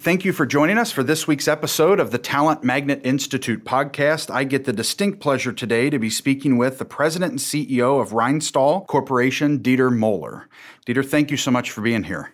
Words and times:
Thank 0.00 0.24
you 0.24 0.32
for 0.32 0.46
joining 0.46 0.78
us 0.78 0.92
for 0.92 1.02
this 1.02 1.26
week's 1.26 1.48
episode 1.48 1.98
of 1.98 2.12
the 2.12 2.18
Talent 2.18 2.62
Magnet 2.62 3.00
Institute 3.02 3.64
podcast. 3.64 4.32
I 4.32 4.44
get 4.44 4.64
the 4.64 4.72
distinct 4.72 5.18
pleasure 5.18 5.52
today 5.52 5.90
to 5.90 5.98
be 5.98 6.08
speaking 6.08 6.56
with 6.56 6.78
the 6.78 6.84
president 6.84 7.32
and 7.32 7.40
CEO 7.40 8.00
of 8.00 8.10
Rhinestahl 8.10 8.86
Corporation, 8.86 9.58
Dieter 9.58 9.94
Moeller. 9.94 10.48
Dieter, 10.86 11.04
thank 11.04 11.32
you 11.32 11.36
so 11.36 11.50
much 11.50 11.72
for 11.72 11.80
being 11.80 12.04
here. 12.04 12.32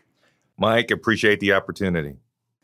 Mike, 0.59 0.91
appreciate 0.91 1.41
the 1.41 1.55
opportunity. 1.55 2.17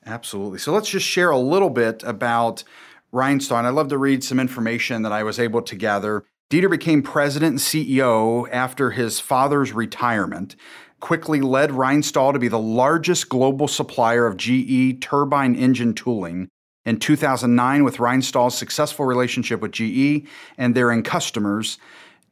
Absolutely. 0.04 0.58
So 0.58 0.70
let's 0.70 0.90
just 0.90 1.06
share 1.06 1.30
a 1.30 1.38
little 1.38 1.70
bit 1.70 2.02
about 2.02 2.62
Rhinestahl. 3.10 3.56
And 3.56 3.66
I'd 3.66 3.70
love 3.70 3.88
to 3.88 3.98
read 3.98 4.22
some 4.22 4.38
information 4.38 5.00
that 5.02 5.12
I 5.12 5.22
was 5.22 5.38
able 5.38 5.62
to 5.62 5.76
gather. 5.76 6.26
Dieter 6.50 6.68
became 6.68 7.02
president 7.02 7.52
and 7.52 7.60
CEO 7.60 8.46
after 8.52 8.90
his 8.90 9.18
father's 9.18 9.72
retirement 9.72 10.56
quickly 11.00 11.40
led 11.40 11.70
Rhinestahl 11.70 12.32
to 12.32 12.38
be 12.38 12.48
the 12.48 12.58
largest 12.58 13.28
global 13.28 13.68
supplier 13.68 14.26
of 14.26 14.36
GE 14.36 15.00
turbine 15.00 15.54
engine 15.54 15.94
tooling. 15.94 16.48
In 16.84 16.98
2009, 16.98 17.84
with 17.84 17.98
Rhinestahl's 17.98 18.56
successful 18.56 19.04
relationship 19.04 19.60
with 19.60 19.72
GE 19.72 20.26
and 20.56 20.74
their 20.74 20.90
end 20.90 21.04
customers, 21.04 21.78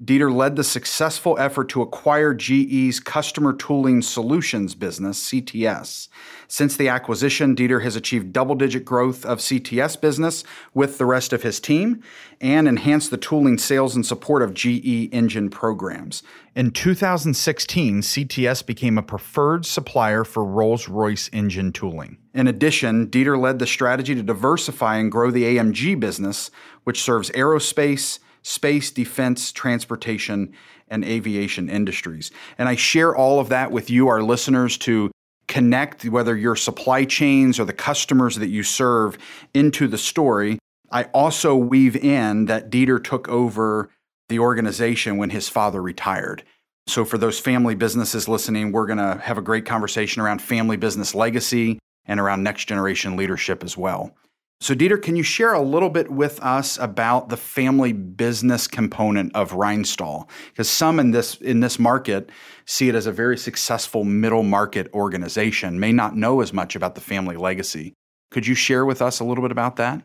Dieter 0.03 0.33
led 0.33 0.55
the 0.55 0.63
successful 0.63 1.37
effort 1.41 1.69
to 1.71 1.83
acquire 1.83 2.33
GE's 2.33 3.01
Customer 3.01 3.53
Tooling 3.53 4.01
Solutions 4.01 4.77
business, 4.77 5.29
CTS. 5.29 6.09
Since 6.47 6.77
the 6.77 6.89
acquisition, 6.89 7.57
Dieter 7.57 7.83
has 7.83 7.97
achieved 7.97 8.33
double 8.33 8.55
digit 8.55 8.85
growth 8.85 9.27
of 9.27 9.39
CTS 9.39 10.01
business 10.01 10.45
with 10.73 10.99
the 10.99 11.05
rest 11.05 11.33
of 11.33 11.43
his 11.43 11.59
team 11.59 12.01
and 12.41 12.69
enhanced 12.69 13.11
the 13.11 13.17
tooling 13.17 13.59
sales 13.59 13.97
and 13.97 14.07
support 14.07 14.41
of 14.41 14.55
GE 14.55 15.13
engine 15.13 15.51
programs. 15.51 16.23
In 16.55 16.71
2016, 16.71 18.03
CTS 18.03 18.65
became 18.65 18.99
a 18.99 19.03
preferred 19.03 19.67
supplier 19.67 20.23
for 20.23 20.45
Rolls 20.45 20.89
Royce 20.89 21.29
engine 21.33 21.73
tooling. 21.73 22.19
In 22.35 22.47
addition, 22.47 23.09
Dieter 23.09 23.37
led 23.37 23.59
the 23.59 23.67
strategy 23.67 24.15
to 24.15 24.23
diversify 24.23 24.99
and 24.99 25.11
grow 25.11 25.33
the 25.33 25.57
AMG 25.57 25.99
business, 25.99 26.53
which 26.85 27.03
serves 27.03 27.31
aerospace 27.31 28.21
space, 28.43 28.91
defense, 28.91 29.53
transportation, 29.53 30.53
and 30.89 31.05
aviation 31.05 31.69
industries. 31.69 32.31
And 32.57 32.69
I 32.69 32.77
share 32.77 33.15
all 33.15 33.41
of 33.41 33.49
that 33.51 33.71
with 33.71 33.91
you, 33.91 34.09
our 34.09 34.23
listeners, 34.23 34.79
to 34.79 35.11
connect 35.47 36.05
whether 36.05 36.37
your 36.37 36.57
supply 36.57 37.05
chains 37.05 37.59
or 37.59 37.65
the 37.65 37.73
customers 37.73 38.37
that 38.37 38.49
you 38.49 38.63
serve 38.63 39.19
into 39.55 39.89
the 39.89 39.99
story. 39.99 40.59
I 40.91 41.05
also 41.05 41.57
weave 41.57 41.97
in 41.97 42.47
that 42.47 42.71
Dieter 42.71 43.03
took 43.03 43.29
over 43.29 43.91
the 44.29 44.39
organization 44.39 45.17
when 45.17 45.31
his 45.31 45.49
father 45.49 45.83
retired. 45.83 46.45
So, 46.87 47.05
for 47.05 47.19
those 47.19 47.39
family 47.39 47.75
businesses 47.75 48.29
listening, 48.29 48.73
we're 48.73 48.87
going 48.87 48.99
to 48.99 49.21
have 49.23 49.37
a 49.37 49.43
great 49.43 49.67
conversation 49.67 50.23
around 50.23 50.41
family 50.41 50.79
business 50.79 51.15
legacy 51.15 51.79
and 52.07 52.19
around 52.19 52.43
next 52.43 52.65
generation 52.65 53.17
leadership 53.17 53.63
as 53.63 53.77
well. 53.77 54.15
So, 54.61 54.75
Dieter, 54.75 55.01
can 55.01 55.15
you 55.15 55.23
share 55.23 55.53
a 55.53 55.63
little 55.63 55.89
bit 55.89 56.11
with 56.11 56.43
us 56.43 56.79
about 56.79 57.29
the 57.29 57.37
family 57.37 57.93
business 57.93 58.67
component 58.67 59.35
of 59.37 59.53
Rhinestahl? 59.53 60.29
Because 60.49 60.69
some 60.69 60.99
in 60.99 61.13
this 61.13 61.37
in 61.37 61.61
this 61.61 61.79
market 61.79 62.31
see 62.65 62.89
it 62.89 62.97
as 62.97 63.07
a 63.07 63.13
very 63.13 63.39
successful 63.39 64.05
middle 64.05 64.43
market 64.43 64.93
organization, 64.93 65.79
may 65.79 65.93
not 65.93 66.17
know 66.17 66.41
as 66.41 66.53
much 66.53 66.75
about 66.75 66.97
the 66.97 67.01
family 67.01 67.37
legacy. 67.37 67.95
Could 68.31 68.47
you 68.47 68.55
share 68.57 68.85
with 68.85 69.01
us 69.01 69.21
a 69.21 69.25
little 69.25 69.43
bit 69.43 69.53
about 69.53 69.77
that? 69.77 70.03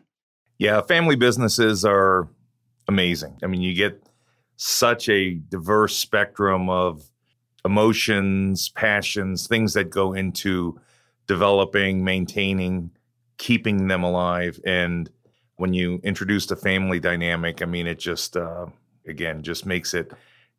Yeah, 0.58 0.80
family 0.82 1.16
businesses 1.16 1.84
are 1.84 2.28
amazing. 2.86 3.36
I 3.42 3.48
mean, 3.48 3.60
you 3.60 3.74
get 3.74 4.02
such 4.56 5.08
a 5.08 5.34
diverse 5.34 5.96
spectrum 5.96 6.70
of 6.70 7.02
emotions, 7.64 8.68
passions, 8.68 9.48
things 9.48 9.74
that 9.74 9.90
go 9.90 10.12
into 10.12 10.80
developing, 11.26 12.04
maintaining 12.04 12.92
keeping 13.38 13.88
them 13.88 14.02
alive. 14.02 14.60
And 14.64 15.10
when 15.56 15.74
you 15.74 16.00
introduce 16.02 16.46
the 16.46 16.56
family 16.56 17.00
dynamic, 17.00 17.62
I 17.62 17.66
mean, 17.66 17.86
it 17.86 17.98
just, 17.98 18.36
uh, 18.36 18.66
again, 19.06 19.42
just 19.42 19.66
makes 19.66 19.94
it, 19.94 20.12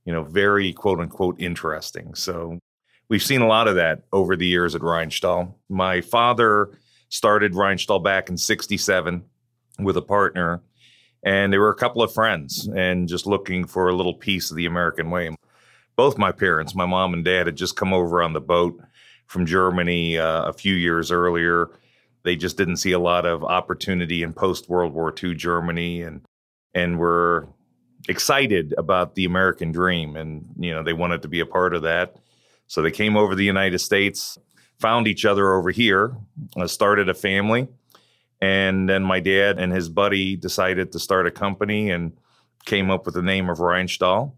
you 0.06 0.14
know, 0.14 0.24
very 0.24 0.74
quote 0.74 1.00
unquote 1.00 1.40
interesting. 1.40 2.16
So 2.16 2.60
we've 3.10 3.24
seen 3.24 3.42
a 3.42 3.48
lot 3.48 3.68
of 3.68 3.76
that 3.76 4.04
over 4.12 4.36
the 4.36 4.48
years 4.48 4.76
at 4.76 4.82
Rhinestahl. 4.82 5.54
My 5.70 6.02
father 6.02 6.72
started 7.10 7.54
Rhinestahl 7.54 8.04
back 8.04 8.30
in 8.30 8.38
67 8.38 9.24
with 9.80 9.98
a 9.98 10.02
partner, 10.02 10.62
and 11.24 11.52
they 11.52 11.58
were 11.58 11.70
a 11.70 11.76
couple 11.76 12.02
of 12.02 12.14
friends 12.14 12.68
and 12.68 13.08
just 13.08 13.26
looking 13.26 13.66
for 13.66 13.90
a 13.90 13.96
little 13.96 14.14
piece 14.14 14.52
of 14.52 14.58
the 14.58 14.66
American 14.66 15.10
way. 15.10 15.36
Both 15.96 16.18
my 16.18 16.32
parents, 16.32 16.76
my 16.76 16.86
mom 16.86 17.14
and 17.14 17.24
dad, 17.24 17.48
had 17.48 17.56
just 17.56 17.76
come 17.76 17.94
over 17.94 18.22
on 18.22 18.34
the 18.34 18.42
boat 18.42 18.82
from 19.28 19.46
Germany 19.46 20.18
uh, 20.18 20.44
a 20.44 20.54
few 20.54 20.76
years 20.76 21.12
earlier 21.12 21.70
they 22.26 22.36
just 22.36 22.58
didn't 22.58 22.78
see 22.78 22.92
a 22.92 23.00
lot 23.00 23.26
of 23.26 23.44
opportunity 23.44 24.24
in 24.24 24.34
post 24.34 24.68
World 24.68 24.94
War 24.94 25.14
II 25.24 25.36
Germany 25.36 26.02
and 26.02 26.26
and 26.74 27.00
were 27.00 27.48
excited 28.10 28.74
about 28.78 29.16
the 29.16 29.26
American 29.26 29.72
dream 29.72 30.16
and 30.16 30.46
you 30.58 30.72
know 30.72 30.84
they 30.84 30.94
wanted 30.94 31.22
to 31.22 31.28
be 31.28 31.40
a 31.40 31.46
part 31.46 31.74
of 31.74 31.84
that. 31.84 32.16
So 32.68 32.82
they 32.82 32.92
came 32.92 33.16
over 33.16 33.34
to 33.34 33.36
the 33.36 33.46
United 33.46 33.80
States, 33.80 34.38
found 34.80 35.08
each 35.08 35.24
other 35.24 35.54
over 35.54 35.70
here, 35.70 36.18
uh, 36.58 36.68
started 36.68 37.08
a 37.10 37.14
family, 37.14 37.68
and 38.42 38.90
then 38.90 39.04
my 39.04 39.20
dad 39.20 39.60
and 39.60 39.72
his 39.72 39.88
buddy 39.88 40.36
decided 40.36 40.92
to 40.92 41.00
start 41.00 41.28
a 41.28 41.32
company 41.32 41.92
and 41.92 42.18
came 42.66 42.90
up 42.90 43.06
with 43.06 43.14
the 43.14 43.22
name 43.22 43.50
of 43.50 43.60
Rhinestahl, 43.60 44.34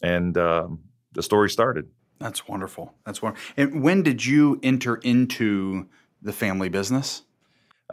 and 0.00 0.38
uh, 0.38 0.68
the 1.12 1.22
story 1.22 1.50
started. 1.50 1.88
That's 2.20 2.46
wonderful. 2.46 2.94
That's 3.04 3.20
wonderful. 3.20 3.54
And 3.56 3.82
when 3.82 4.02
did 4.02 4.24
you 4.24 4.60
enter 4.62 4.96
into 4.96 5.88
the 6.22 6.32
family 6.32 6.68
business? 6.68 7.23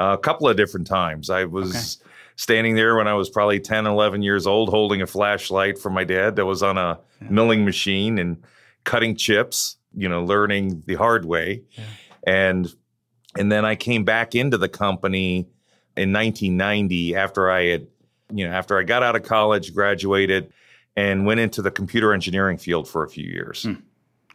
A 0.02 0.18
couple 0.18 0.48
of 0.48 0.58
different 0.58 0.88
times. 0.88 1.30
I 1.30 1.46
was 1.46 1.70
okay. 1.70 2.10
standing 2.36 2.76
there 2.76 2.96
when 2.96 3.08
I 3.08 3.14
was 3.14 3.30
probably 3.30 3.60
10, 3.60 3.86
11 3.86 4.22
years 4.24 4.48
old, 4.48 4.70
holding 4.70 5.02
a 5.02 5.08
flashlight 5.08 5.78
for 5.78 5.90
my 5.90 6.04
dad 6.04 6.36
that 6.38 6.46
was 6.46 6.64
on 6.64 6.78
a 6.78 7.00
yeah. 7.22 7.28
milling 7.30 7.66
machine 7.66 8.18
and 8.18 8.44
cutting 8.84 9.16
chips, 9.16 9.78
you 9.96 10.10
know, 10.10 10.24
learning 10.24 10.84
the 10.86 10.96
hard 10.96 11.26
way. 11.26 11.64
Yeah. 11.72 11.84
And 12.26 12.74
and 13.38 13.52
then 13.52 13.64
I 13.64 13.76
came 13.76 14.04
back 14.04 14.36
into 14.36 14.58
the 14.58 14.68
company 14.68 15.48
in 15.96 16.12
1990 16.12 17.16
after 17.16 17.50
I 17.50 17.66
had, 17.66 17.88
you 18.34 18.48
know, 18.48 18.54
after 18.54 18.78
I 18.78 18.84
got 18.84 19.04
out 19.04 19.16
of 19.16 19.24
college, 19.24 19.74
graduated, 19.74 20.52
and 20.96 21.26
went 21.26 21.40
into 21.40 21.62
the 21.62 21.72
computer 21.72 22.14
engineering 22.14 22.58
field 22.58 22.88
for 22.88 23.04
a 23.04 23.10
few 23.10 23.26
years. 23.26 23.64
Hmm. 23.64 23.74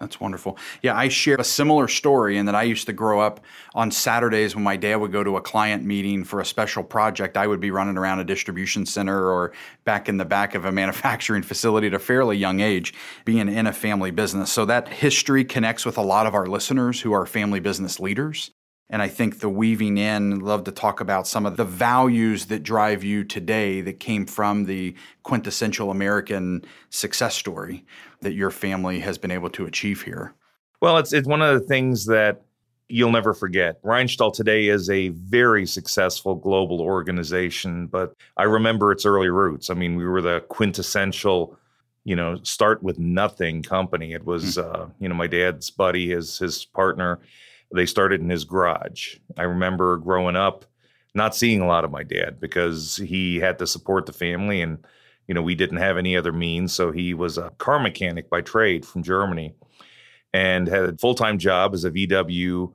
That's 0.00 0.20
wonderful. 0.20 0.58
Yeah, 0.82 0.94
I 0.94 1.08
share 1.08 1.36
a 1.36 1.44
similar 1.44 1.88
story 1.88 2.36
in 2.36 2.46
that 2.46 2.54
I 2.54 2.64
used 2.64 2.86
to 2.86 2.92
grow 2.92 3.20
up 3.20 3.40
on 3.74 3.90
Saturdays 3.90 4.54
when 4.54 4.62
my 4.62 4.76
dad 4.76 4.96
would 4.96 5.10
go 5.10 5.24
to 5.24 5.38
a 5.38 5.40
client 5.40 5.84
meeting 5.84 6.22
for 6.22 6.40
a 6.40 6.44
special 6.44 6.84
project. 6.84 7.36
I 7.38 7.46
would 7.46 7.60
be 7.60 7.70
running 7.70 7.96
around 7.96 8.20
a 8.20 8.24
distribution 8.24 8.84
center 8.84 9.30
or 9.30 9.52
back 9.84 10.08
in 10.10 10.18
the 10.18 10.26
back 10.26 10.54
of 10.54 10.66
a 10.66 10.72
manufacturing 10.86 11.42
facility 11.42 11.86
at 11.86 11.94
a 11.94 11.98
fairly 11.98 12.36
young 12.36 12.60
age, 12.60 12.92
being 13.24 13.48
in 13.48 13.66
a 13.66 13.72
family 13.72 14.10
business. 14.10 14.52
So 14.52 14.66
that 14.66 14.88
history 14.88 15.44
connects 15.44 15.86
with 15.86 15.96
a 15.96 16.02
lot 16.02 16.26
of 16.26 16.34
our 16.34 16.46
listeners 16.46 17.00
who 17.00 17.12
are 17.12 17.24
family 17.24 17.60
business 17.60 17.98
leaders. 17.98 18.50
And 18.88 19.02
I 19.02 19.08
think 19.08 19.40
the 19.40 19.48
weaving 19.48 19.98
in, 19.98 20.38
love 20.38 20.64
to 20.64 20.72
talk 20.72 21.00
about 21.00 21.26
some 21.26 21.44
of 21.44 21.56
the 21.56 21.64
values 21.64 22.46
that 22.46 22.62
drive 22.62 23.02
you 23.02 23.24
today 23.24 23.80
that 23.80 23.98
came 23.98 24.26
from 24.26 24.64
the 24.64 24.94
quintessential 25.24 25.90
American 25.90 26.64
success 26.90 27.34
story 27.34 27.84
that 28.20 28.34
your 28.34 28.50
family 28.50 29.00
has 29.00 29.18
been 29.18 29.32
able 29.32 29.50
to 29.50 29.66
achieve 29.66 30.02
here. 30.02 30.34
Well, 30.80 30.98
it's 30.98 31.12
it's 31.12 31.26
one 31.26 31.42
of 31.42 31.58
the 31.58 31.66
things 31.66 32.06
that 32.06 32.42
you'll 32.88 33.10
never 33.10 33.34
forget. 33.34 33.82
Rhinestahl 33.82 34.32
today 34.32 34.68
is 34.68 34.88
a 34.88 35.08
very 35.08 35.66
successful 35.66 36.36
global 36.36 36.80
organization, 36.80 37.88
but 37.88 38.14
I 38.36 38.44
remember 38.44 38.92
its 38.92 39.04
early 39.04 39.30
roots. 39.30 39.68
I 39.68 39.74
mean, 39.74 39.96
we 39.96 40.04
were 40.04 40.22
the 40.22 40.44
quintessential, 40.48 41.58
you 42.04 42.14
know, 42.14 42.38
start 42.44 42.84
with 42.84 43.00
nothing 43.00 43.62
company. 43.64 44.12
It 44.12 44.24
was, 44.24 44.56
mm-hmm. 44.56 44.82
uh, 44.82 44.86
you 45.00 45.08
know, 45.08 45.16
my 45.16 45.26
dad's 45.26 45.70
buddy, 45.70 46.10
his 46.10 46.38
his 46.38 46.64
partner 46.64 47.18
they 47.74 47.86
started 47.86 48.20
in 48.20 48.30
his 48.30 48.44
garage. 48.44 49.16
I 49.36 49.42
remember 49.42 49.96
growing 49.96 50.36
up 50.36 50.64
not 51.14 51.34
seeing 51.34 51.60
a 51.60 51.66
lot 51.66 51.84
of 51.84 51.90
my 51.90 52.02
dad 52.02 52.38
because 52.38 52.96
he 52.96 53.36
had 53.36 53.58
to 53.58 53.66
support 53.66 54.04
the 54.04 54.12
family 54.12 54.60
and 54.60 54.84
you 55.26 55.34
know 55.34 55.40
we 55.40 55.54
didn't 55.54 55.78
have 55.78 55.96
any 55.96 56.14
other 56.14 56.30
means 56.30 56.74
so 56.74 56.92
he 56.92 57.14
was 57.14 57.38
a 57.38 57.50
car 57.56 57.80
mechanic 57.80 58.28
by 58.28 58.42
trade 58.42 58.84
from 58.84 59.02
Germany 59.02 59.54
and 60.34 60.68
had 60.68 60.82
a 60.82 60.98
full-time 60.98 61.38
job 61.38 61.72
as 61.72 61.84
a 61.84 61.90
VW 61.90 62.70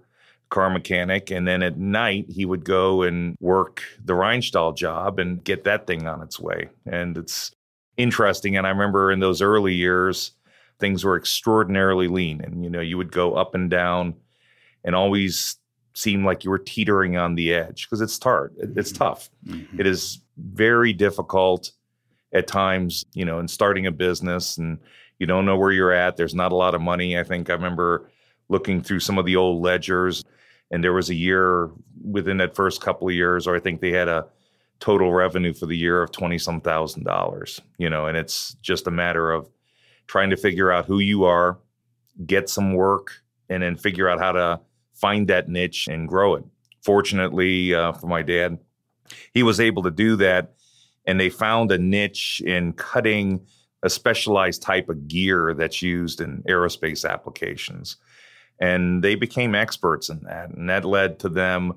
car 0.51 0.69
mechanic. 0.69 1.31
And 1.31 1.47
then 1.47 1.63
at 1.63 1.77
night, 1.77 2.25
he 2.29 2.45
would 2.45 2.63
go 2.63 3.01
and 3.01 3.35
work 3.39 3.83
the 4.03 4.13
Rhinestahl 4.13 4.75
job 4.75 5.19
and 5.19 5.43
get 5.43 5.63
that 5.63 5.87
thing 5.87 6.07
on 6.07 6.21
its 6.21 6.39
way. 6.39 6.69
And 6.85 7.17
it's 7.17 7.51
interesting. 7.97 8.57
And 8.57 8.67
I 8.67 8.69
remember 8.69 9.11
in 9.11 9.19
those 9.19 9.41
early 9.41 9.73
years, 9.73 10.31
things 10.79 11.03
were 11.03 11.17
extraordinarily 11.17 12.07
lean. 12.07 12.41
And, 12.41 12.63
you 12.63 12.69
know, 12.69 12.81
you 12.81 12.97
would 12.97 13.11
go 13.11 13.33
up 13.33 13.55
and 13.55 13.69
down 13.69 14.15
and 14.83 14.95
always 14.95 15.57
seem 15.93 16.25
like 16.25 16.43
you 16.43 16.49
were 16.49 16.59
teetering 16.59 17.17
on 17.17 17.35
the 17.35 17.53
edge 17.53 17.87
because 17.87 18.01
it's 18.01 18.21
hard. 18.21 18.55
It's 18.57 18.91
mm-hmm. 18.91 19.03
tough. 19.03 19.29
Mm-hmm. 19.45 19.79
It 19.79 19.87
is 19.87 20.21
very 20.37 20.93
difficult 20.93 21.71
at 22.33 22.47
times, 22.47 23.05
you 23.13 23.25
know, 23.25 23.39
in 23.39 23.47
starting 23.47 23.85
a 23.85 23.91
business 23.91 24.57
and 24.57 24.79
you 25.19 25.27
don't 25.27 25.45
know 25.45 25.57
where 25.57 25.71
you're 25.71 25.91
at. 25.91 26.17
There's 26.17 26.33
not 26.33 26.51
a 26.51 26.55
lot 26.55 26.73
of 26.73 26.81
money. 26.81 27.17
I 27.17 27.23
think 27.23 27.49
I 27.49 27.53
remember 27.53 28.09
looking 28.49 28.81
through 28.81 29.01
some 29.01 29.17
of 29.17 29.25
the 29.25 29.35
old 29.35 29.61
ledgers 29.61 30.23
and 30.71 30.83
there 30.83 30.93
was 30.93 31.09
a 31.09 31.15
year 31.15 31.69
within 32.03 32.37
that 32.37 32.55
first 32.55 32.81
couple 32.81 33.07
of 33.07 33.13
years, 33.13 33.45
or 33.45 33.55
I 33.55 33.59
think 33.59 33.81
they 33.81 33.91
had 33.91 34.07
a 34.07 34.27
total 34.79 35.13
revenue 35.13 35.53
for 35.53 35.65
the 35.65 35.77
year 35.77 36.01
of 36.01 36.11
20 36.11 36.37
some 36.37 36.61
thousand 36.61 37.03
dollars, 37.03 37.61
you 37.77 37.89
know, 37.89 38.07
and 38.07 38.17
it's 38.17 38.55
just 38.61 38.87
a 38.87 38.91
matter 38.91 39.31
of 39.31 39.49
trying 40.07 40.29
to 40.29 40.37
figure 40.37 40.71
out 40.71 40.85
who 40.85 40.99
you 40.99 41.25
are, 41.25 41.59
get 42.25 42.49
some 42.49 42.73
work, 42.73 43.21
and 43.49 43.61
then 43.61 43.75
figure 43.75 44.09
out 44.09 44.19
how 44.19 44.31
to 44.31 44.59
find 45.01 45.27
that 45.27 45.49
niche 45.49 45.87
and 45.87 46.07
grow 46.07 46.35
it. 46.35 46.45
Fortunately 46.83 47.73
uh, 47.73 47.91
for 47.93 48.07
my 48.07 48.21
dad, 48.21 48.59
he 49.33 49.43
was 49.43 49.59
able 49.59 49.83
to 49.83 49.91
do 49.91 50.15
that. 50.17 50.53
And 51.05 51.19
they 51.19 51.29
found 51.29 51.71
a 51.71 51.77
niche 51.79 52.41
in 52.45 52.73
cutting 52.73 53.45
a 53.83 53.89
specialized 53.89 54.61
type 54.61 54.87
of 54.89 55.07
gear 55.07 55.55
that's 55.57 55.81
used 55.81 56.21
in 56.21 56.43
aerospace 56.43 57.09
applications. 57.09 57.97
And 58.59 59.03
they 59.03 59.15
became 59.15 59.55
experts 59.55 60.09
in 60.09 60.21
that. 60.25 60.51
And 60.51 60.69
that 60.69 60.85
led 60.85 61.17
to 61.19 61.29
them 61.29 61.73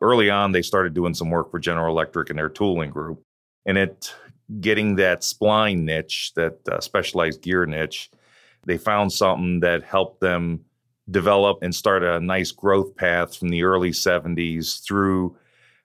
early 0.00 0.30
on, 0.30 0.52
they 0.52 0.62
started 0.62 0.94
doing 0.94 1.14
some 1.14 1.30
work 1.30 1.50
for 1.50 1.58
General 1.58 1.92
Electric 1.92 2.30
and 2.30 2.38
their 2.38 2.48
tooling 2.48 2.90
group. 2.90 3.20
And 3.66 3.76
it 3.76 4.14
getting 4.60 4.94
that 4.96 5.22
spline 5.22 5.80
niche, 5.80 6.32
that 6.36 6.60
uh, 6.70 6.80
specialized 6.80 7.42
gear 7.42 7.66
niche, 7.66 8.10
they 8.64 8.78
found 8.78 9.12
something 9.12 9.60
that 9.60 9.82
helped 9.82 10.20
them 10.20 10.64
develop 11.10 11.58
and 11.62 11.74
start 11.74 12.02
a 12.02 12.20
nice 12.20 12.52
growth 12.52 12.94
path 12.96 13.36
from 13.36 13.48
the 13.48 13.62
early 13.62 13.90
70s 13.90 14.82
through 14.84 15.36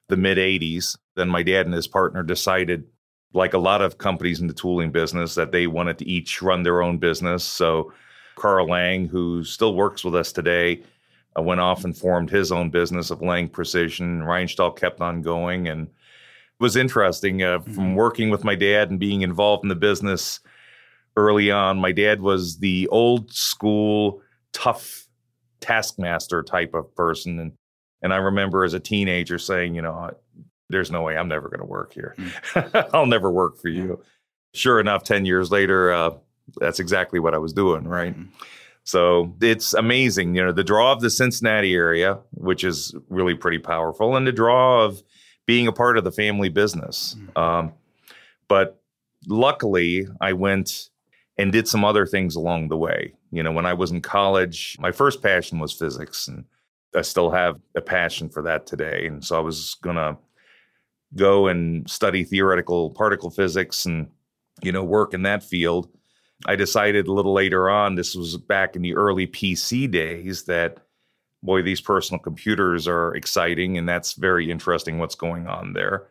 the 0.10 0.18
mid 0.18 0.38
80s. 0.38 0.98
Then 1.16 1.30
my 1.30 1.44
dad 1.44 1.66
and 1.66 1.76
his 1.76 1.88
partner 1.88 2.24
decided, 2.24 2.86
like 3.34 3.54
a 3.54 3.60
lot 3.60 3.82
of 3.82 3.98
companies 3.98 4.42
in 4.42 4.48
the 4.48 4.54
tooling 4.54 4.92
business, 4.92 5.36
that 5.36 5.52
they 5.52 5.68
wanted 5.68 5.98
to 6.00 6.08
each 6.08 6.42
run 6.42 6.64
their 6.64 6.82
own 6.82 6.98
business. 6.98 7.44
So 7.44 7.94
Carl 8.36 8.68
Lang, 8.68 9.08
who 9.08 9.44
still 9.44 9.76
works 9.76 10.04
with 10.04 10.16
us 10.16 10.32
today, 10.32 10.84
uh, 11.38 11.42
went 11.42 11.62
off 11.62 11.84
and 11.84 11.98
formed 11.98 12.30
his 12.30 12.52
own 12.52 12.70
business 12.70 13.10
of 13.10 13.22
Lang 13.22 13.48
Precision. 13.48 14.22
Rhinestahl 14.22 14.76
kept 14.76 15.02
on 15.02 15.22
going, 15.22 15.68
and 15.68 15.88
it 15.88 15.94
was 16.60 16.76
interesting 16.76 17.42
uh, 17.44 17.60
mm-hmm. 17.60 17.74
from 17.74 17.96
working 17.96 18.30
with 18.30 18.44
my 18.44 18.56
dad 18.56 18.90
and 18.90 19.00
being 19.00 19.22
involved 19.22 19.64
in 19.64 19.70
the 19.70 19.76
business 19.76 20.40
early 21.16 21.50
on. 21.50 21.80
My 21.80 21.92
dad 21.92 22.22
was 22.22 22.58
the 22.58 22.88
old 22.90 23.32
school, 23.34 24.22
tough 24.52 25.08
taskmaster 25.64 26.44
type 26.44 26.74
of 26.74 26.94
person, 26.96 27.40
and 27.40 27.52
and 28.02 28.14
I 28.14 28.18
remember 28.18 28.64
as 28.64 28.74
a 28.74 28.80
teenager 28.80 29.40
saying, 29.40 29.76
you 29.76 29.82
know, 29.82 30.12
there's 30.70 30.92
no 30.92 31.02
way 31.04 31.18
I'm 31.18 31.30
never 31.30 31.48
going 31.48 31.62
to 31.62 31.66
work 31.66 31.94
here. 31.94 32.16
Mm-hmm. 32.18 32.78
I'll 32.96 33.06
never 33.06 33.32
work 33.32 33.58
for 33.58 33.70
you. 33.70 34.04
Sure 34.54 34.80
enough, 34.80 35.04
10 35.04 35.26
years 35.26 35.52
later, 35.52 35.92
uh, 35.92 36.12
that's 36.58 36.80
exactly 36.80 37.20
what 37.20 37.34
I 37.34 37.38
was 37.38 37.54
doing, 37.54 37.88
right? 37.88 38.14
Mm-hmm. 38.14 38.30
So 38.84 39.34
it's 39.42 39.74
amazing, 39.74 40.36
you 40.36 40.44
know, 40.44 40.52
the 40.52 40.64
draw 40.64 40.92
of 40.92 41.00
the 41.00 41.10
Cincinnati 41.10 41.74
area, 41.74 42.20
which 42.34 42.66
is 42.66 42.94
really 43.08 43.34
pretty 43.34 43.60
powerful, 43.60 44.18
and 44.18 44.28
the 44.28 44.34
draw 44.34 44.84
of 44.84 45.02
being 45.46 45.68
a 45.68 45.72
part 45.72 45.98
of 45.98 46.04
the 46.04 46.12
family 46.12 46.50
business. 46.50 47.16
Mm-hmm. 47.18 47.40
Um, 47.40 47.74
but 48.50 48.82
luckily, 49.28 50.08
I 50.20 50.34
went 50.34 50.90
and 51.38 51.52
did 51.52 51.68
some 51.68 51.86
other 51.86 52.06
things 52.06 52.36
along 52.36 52.68
the 52.68 52.78
way. 52.78 53.14
You 53.34 53.42
know, 53.42 53.52
when 53.52 53.66
I 53.66 53.74
was 53.74 53.90
in 53.90 54.02
college, 54.02 54.78
my 54.80 54.92
first 54.92 55.24
passion 55.24 55.58
was 55.58 55.74
physics, 55.74 56.28
and 56.28 56.46
I 56.96 57.02
still 57.02 57.32
have 57.32 57.60
a 57.76 57.82
passion 57.82 58.30
for 58.30 58.44
that 58.44 58.68
today. 58.68 59.08
And 59.08 59.26
so 59.26 59.36
I 59.36 59.40
was 59.40 59.76
going 59.82 59.96
to 59.96 60.18
go 61.16 61.48
and 61.48 61.90
study 61.90 62.24
theoretical 62.24 62.92
particle 62.92 63.32
physics 63.32 63.86
and, 63.86 64.08
you 64.62 64.72
know, 64.72 64.84
work 64.84 65.16
in 65.16 65.24
that 65.24 65.44
field. 65.44 65.90
I 66.46 66.56
decided 66.56 67.08
a 67.08 67.12
little 67.12 67.34
later 67.34 67.72
on, 67.72 67.96
this 67.96 68.14
was 68.14 68.38
back 68.38 68.76
in 68.76 68.84
the 68.84 68.96
early 68.96 69.26
PC 69.26 69.90
days, 69.90 70.44
that 70.44 70.78
boy, 71.42 71.64
these 71.64 71.82
personal 71.82 72.20
computers 72.20 72.88
are 72.88 73.16
exciting 73.16 73.80
and 73.80 73.90
that's 73.90 74.14
very 74.14 74.52
interesting 74.52 75.00
what's 75.00 75.16
going 75.16 75.48
on 75.48 75.74
there. 75.74 76.08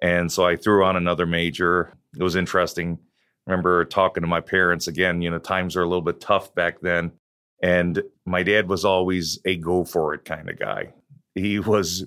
And 0.00 0.32
so 0.32 0.46
I 0.46 0.56
threw 0.56 0.84
on 0.84 0.96
another 0.96 1.26
major. 1.26 1.92
It 2.18 2.22
was 2.22 2.36
interesting. 2.36 2.98
Remember 3.46 3.84
talking 3.84 4.22
to 4.22 4.26
my 4.26 4.40
parents 4.40 4.88
again, 4.88 5.22
you 5.22 5.30
know, 5.30 5.38
times 5.38 5.76
are 5.76 5.82
a 5.82 5.88
little 5.88 6.02
bit 6.02 6.20
tough 6.20 6.54
back 6.54 6.80
then. 6.80 7.12
And 7.62 8.02
my 8.24 8.42
dad 8.42 8.68
was 8.68 8.84
always 8.84 9.38
a 9.44 9.56
go 9.56 9.84
for 9.84 10.14
it 10.14 10.24
kind 10.24 10.50
of 10.50 10.58
guy. 10.58 10.92
He 11.34 11.58
was 11.58 12.04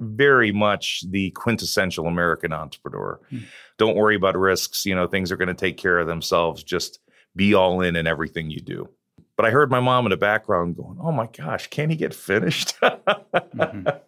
very 0.00 0.52
much 0.52 1.04
the 1.08 1.30
quintessential 1.32 2.06
American 2.06 2.52
entrepreneur. 2.52 3.20
Hmm. 3.30 3.38
Don't 3.76 3.96
worry 3.96 4.16
about 4.16 4.36
risks. 4.36 4.86
You 4.86 4.94
know, 4.94 5.06
things 5.06 5.30
are 5.30 5.36
going 5.36 5.48
to 5.48 5.54
take 5.54 5.76
care 5.76 5.98
of 5.98 6.06
themselves. 6.06 6.62
Just 6.62 7.00
be 7.36 7.54
all 7.54 7.80
in 7.80 7.96
in 7.96 8.06
everything 8.06 8.50
you 8.50 8.60
do. 8.60 8.88
But 9.36 9.46
I 9.46 9.50
heard 9.50 9.70
my 9.70 9.80
mom 9.80 10.06
in 10.06 10.10
the 10.10 10.16
background 10.16 10.76
going, 10.76 10.98
Oh 11.00 11.12
my 11.12 11.26
gosh, 11.26 11.68
can 11.68 11.90
he 11.90 11.96
get 11.96 12.14
finished? 12.14 12.74
mm-hmm. 12.80 13.88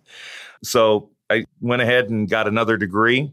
So 0.62 1.10
I 1.30 1.46
went 1.60 1.80
ahead 1.80 2.10
and 2.10 2.28
got 2.28 2.46
another 2.46 2.76
degree 2.76 3.32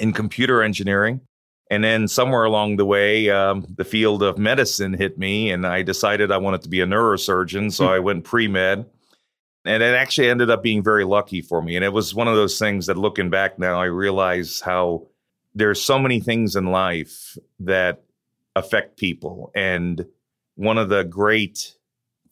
in 0.00 0.12
computer 0.12 0.62
engineering. 0.62 1.20
And 1.68 1.82
then 1.82 2.06
somewhere 2.06 2.44
along 2.44 2.76
the 2.76 2.84
way, 2.84 3.28
um, 3.28 3.66
the 3.76 3.84
field 3.84 4.22
of 4.22 4.38
medicine 4.38 4.94
hit 4.94 5.18
me, 5.18 5.50
and 5.50 5.66
I 5.66 5.82
decided 5.82 6.30
I 6.30 6.38
wanted 6.38 6.62
to 6.62 6.68
be 6.68 6.80
a 6.80 6.86
neurosurgeon. 6.86 7.72
So 7.72 7.86
hmm. 7.86 7.92
I 7.92 7.98
went 7.98 8.24
pre 8.24 8.46
med 8.46 8.86
and 9.66 9.82
it 9.82 9.96
actually 9.96 10.30
ended 10.30 10.48
up 10.48 10.62
being 10.62 10.82
very 10.82 11.04
lucky 11.04 11.42
for 11.42 11.60
me. 11.60 11.74
And 11.74 11.84
it 11.84 11.92
was 11.92 12.14
one 12.14 12.28
of 12.28 12.36
those 12.36 12.58
things 12.58 12.86
that 12.86 12.96
looking 12.96 13.30
back 13.30 13.58
now, 13.58 13.80
I 13.80 13.86
realize 13.86 14.60
how 14.60 15.08
there's 15.54 15.82
so 15.82 15.98
many 15.98 16.20
things 16.20 16.54
in 16.54 16.66
life 16.66 17.36
that 17.60 18.04
affect 18.54 18.96
people. 18.96 19.50
And 19.56 20.06
one 20.54 20.78
of 20.78 20.88
the 20.88 21.02
great 21.02 21.74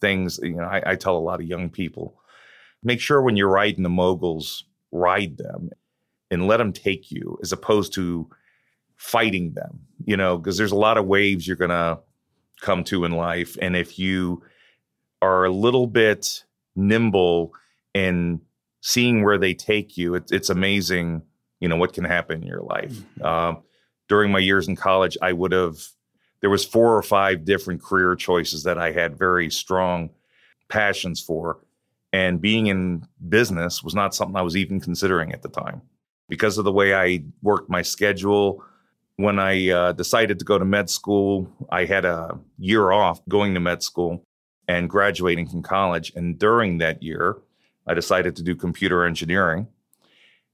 things, 0.01 0.39
you 0.43 0.55
know, 0.55 0.63
I, 0.63 0.93
I 0.93 0.95
tell 0.95 1.17
a 1.17 1.19
lot 1.19 1.41
of 1.41 1.47
young 1.47 1.71
people, 1.71 2.21
make 2.85 3.01
sure 3.01 3.21
when 3.21 3.37
you're 3.37 3.49
riding 3.49 3.83
the 3.83 3.89
moguls, 3.89 4.65
ride 4.93 5.37
them 5.37 5.71
and 6.31 6.47
let 6.47 6.59
them 6.59 6.73
take 6.73 7.11
you 7.11 7.37
as 7.43 7.51
opposed 7.51 7.93
to 7.95 8.31
fighting 9.05 9.53
them, 9.53 9.81
you 10.05 10.17
know, 10.17 10.39
because 10.39 10.57
there's 10.57 10.73
a 10.73 10.77
lot 10.77 10.97
of 10.97 11.07
waves 11.07 11.47
you're 11.47 11.57
going 11.57 11.69
to 11.71 11.99
come 12.61 12.83
to 12.85 13.05
in 13.05 13.13
life. 13.13 13.57
And 13.61 13.77
if 13.77 13.99
you 13.99 14.43
are 15.21 15.45
a 15.45 15.51
little 15.51 15.87
bit 15.87 16.45
nimble 16.75 17.53
in 17.93 18.41
seeing 18.81 19.25
where 19.25 19.39
they 19.39 19.55
take 19.55 19.97
you. 19.97 20.15
It, 20.15 20.25
it's 20.31 20.51
amazing, 20.51 21.23
you 21.61 21.69
know, 21.69 21.77
what 21.77 21.93
can 21.93 22.05
happen 22.05 22.43
in 22.43 22.47
your 22.47 22.63
life. 22.63 22.97
Uh, 23.23 23.55
during 24.09 24.31
my 24.31 24.39
years 24.39 24.69
in 24.69 24.77
college, 24.77 25.17
I 25.23 25.33
would 25.33 25.53
have 25.53 25.79
there 26.41 26.51
was 26.51 26.65
four 26.65 26.97
or 26.97 27.03
five 27.03 27.45
different 27.45 27.83
career 27.83 28.15
choices 28.17 28.65
that 28.65 28.79
I 28.79 28.93
had 28.93 29.19
very 29.19 29.51
strong 29.51 30.11
passions 30.69 31.21
for, 31.21 31.61
and 32.13 32.41
being 32.41 32.67
in 32.67 33.07
business 33.29 33.83
was 33.83 33.95
not 33.95 34.15
something 34.15 34.37
I 34.37 34.43
was 34.43 34.57
even 34.57 34.81
considering 34.81 35.33
at 35.33 35.41
the 35.43 35.49
time 35.49 35.81
because 36.29 36.59
of 36.59 36.65
the 36.65 36.73
way 36.73 36.95
I 36.95 37.25
worked 37.43 37.71
my 37.71 37.83
schedule. 37.83 38.63
When 39.17 39.39
I 39.39 39.71
uh, 39.71 39.93
decided 39.93 40.39
to 40.41 40.45
go 40.45 40.59
to 40.59 40.65
med 40.65 40.91
school, 40.91 41.49
I 41.71 41.85
had 41.85 42.05
a 42.05 42.39
year 42.59 42.91
off 42.91 43.21
going 43.29 43.55
to 43.55 43.61
med 43.61 43.83
school 43.83 44.25
and 44.67 44.91
graduating 44.91 45.49
from 45.49 45.63
college. 45.63 46.13
And 46.17 46.39
during 46.39 46.79
that 46.79 47.03
year, 47.03 47.37
I 47.87 47.95
decided 47.95 48.35
to 48.37 48.43
do 48.43 48.57
computer 48.57 49.05
engineering 49.05 49.69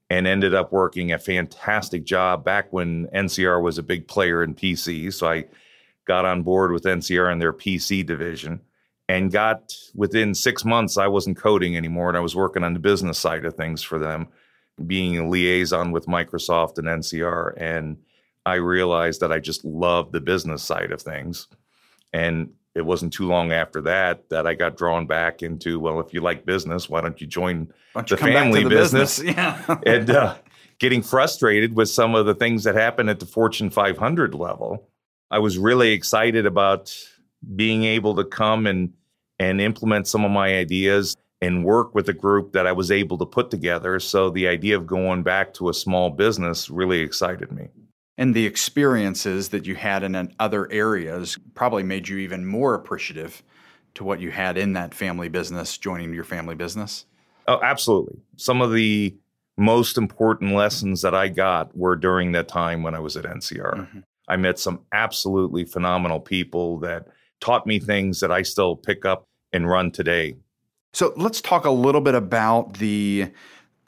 and 0.09 0.27
ended 0.27 0.53
up 0.53 0.71
working 0.71 1.11
a 1.11 1.17
fantastic 1.17 2.03
job 2.03 2.43
back 2.43 2.71
when 2.71 3.07
NCR 3.07 3.61
was 3.61 3.77
a 3.77 3.83
big 3.83 4.07
player 4.07 4.43
in 4.43 4.53
PC. 4.53 5.13
So 5.13 5.27
I 5.27 5.45
got 6.05 6.25
on 6.25 6.43
board 6.43 6.71
with 6.71 6.83
NCR 6.83 7.31
in 7.31 7.39
their 7.39 7.53
PC 7.53 8.05
division 8.05 8.59
and 9.07 9.31
got 9.31 9.73
within 9.95 10.35
six 10.35 10.65
months, 10.65 10.97
I 10.97 11.07
wasn't 11.07 11.37
coding 11.37 11.77
anymore 11.77 12.09
and 12.09 12.17
I 12.17 12.21
was 12.21 12.35
working 12.35 12.63
on 12.63 12.73
the 12.73 12.79
business 12.79 13.17
side 13.17 13.45
of 13.45 13.55
things 13.55 13.81
for 13.81 13.97
them, 13.97 14.27
being 14.85 15.17
a 15.17 15.27
liaison 15.27 15.91
with 15.91 16.05
Microsoft 16.05 16.77
and 16.77 16.87
NCR. 16.87 17.53
And 17.57 17.97
I 18.45 18.55
realized 18.55 19.21
that 19.21 19.31
I 19.31 19.39
just 19.39 19.63
loved 19.63 20.13
the 20.13 20.21
business 20.21 20.63
side 20.63 20.91
of 20.91 21.01
things. 21.01 21.47
And 22.13 22.51
it 22.73 22.85
wasn't 22.85 23.13
too 23.13 23.27
long 23.27 23.51
after 23.51 23.81
that 23.81 24.29
that 24.29 24.47
I 24.47 24.53
got 24.53 24.77
drawn 24.77 25.05
back 25.05 25.43
into 25.43 25.79
well, 25.79 25.99
if 25.99 26.13
you 26.13 26.21
like 26.21 26.45
business, 26.45 26.89
why 26.89 27.01
don't 27.01 27.19
you 27.19 27.27
join 27.27 27.71
don't 27.93 28.09
the 28.09 28.17
family 28.17 28.63
the 28.63 28.69
business? 28.69 29.19
business? 29.19 29.35
Yeah, 29.37 29.79
and 29.85 30.09
uh, 30.09 30.35
getting 30.79 31.01
frustrated 31.01 31.75
with 31.75 31.89
some 31.89 32.15
of 32.15 32.25
the 32.25 32.35
things 32.35 32.63
that 32.63 32.75
happen 32.75 33.09
at 33.09 33.19
the 33.19 33.25
Fortune 33.25 33.69
500 33.69 34.33
level. 34.33 34.87
I 35.29 35.39
was 35.39 35.57
really 35.57 35.91
excited 35.91 36.45
about 36.45 36.95
being 37.55 37.83
able 37.83 38.15
to 38.15 38.23
come 38.23 38.67
and 38.67 38.93
and 39.39 39.59
implement 39.59 40.07
some 40.07 40.23
of 40.23 40.31
my 40.31 40.55
ideas 40.55 41.17
and 41.41 41.65
work 41.65 41.95
with 41.95 42.07
a 42.07 42.13
group 42.13 42.53
that 42.53 42.67
I 42.67 42.71
was 42.71 42.91
able 42.91 43.17
to 43.17 43.25
put 43.25 43.49
together. 43.49 43.99
So 43.99 44.29
the 44.29 44.47
idea 44.47 44.77
of 44.77 44.85
going 44.85 45.23
back 45.23 45.53
to 45.55 45.69
a 45.69 45.73
small 45.73 46.11
business 46.11 46.69
really 46.69 46.99
excited 46.99 47.51
me. 47.51 47.69
And 48.21 48.35
the 48.35 48.45
experiences 48.45 49.49
that 49.49 49.65
you 49.65 49.73
had 49.73 50.03
in 50.03 50.31
other 50.39 50.71
areas 50.71 51.39
probably 51.55 51.81
made 51.81 52.07
you 52.07 52.19
even 52.19 52.45
more 52.45 52.75
appreciative 52.75 53.41
to 53.95 54.03
what 54.03 54.19
you 54.19 54.29
had 54.29 54.59
in 54.59 54.73
that 54.73 54.93
family 54.93 55.27
business, 55.27 55.75
joining 55.75 56.13
your 56.13 56.23
family 56.23 56.53
business. 56.53 57.07
Oh, 57.47 57.59
absolutely. 57.63 58.19
Some 58.35 58.61
of 58.61 58.73
the 58.73 59.17
most 59.57 59.97
important 59.97 60.53
lessons 60.53 61.01
that 61.01 61.15
I 61.15 61.29
got 61.29 61.75
were 61.75 61.95
during 61.95 62.31
that 62.33 62.47
time 62.47 62.83
when 62.83 62.93
I 62.93 62.99
was 62.99 63.17
at 63.17 63.25
NCR. 63.25 63.73
Mm-hmm. 63.73 63.99
I 64.27 64.37
met 64.37 64.59
some 64.59 64.81
absolutely 64.91 65.65
phenomenal 65.65 66.19
people 66.19 66.77
that 66.81 67.07
taught 67.39 67.65
me 67.65 67.79
things 67.79 68.19
that 68.19 68.31
I 68.31 68.43
still 68.43 68.75
pick 68.75 69.03
up 69.03 69.23
and 69.51 69.67
run 69.67 69.89
today. 69.89 70.35
So 70.93 71.11
let's 71.17 71.41
talk 71.41 71.65
a 71.65 71.71
little 71.71 72.01
bit 72.01 72.13
about 72.13 72.73
the 72.73 73.31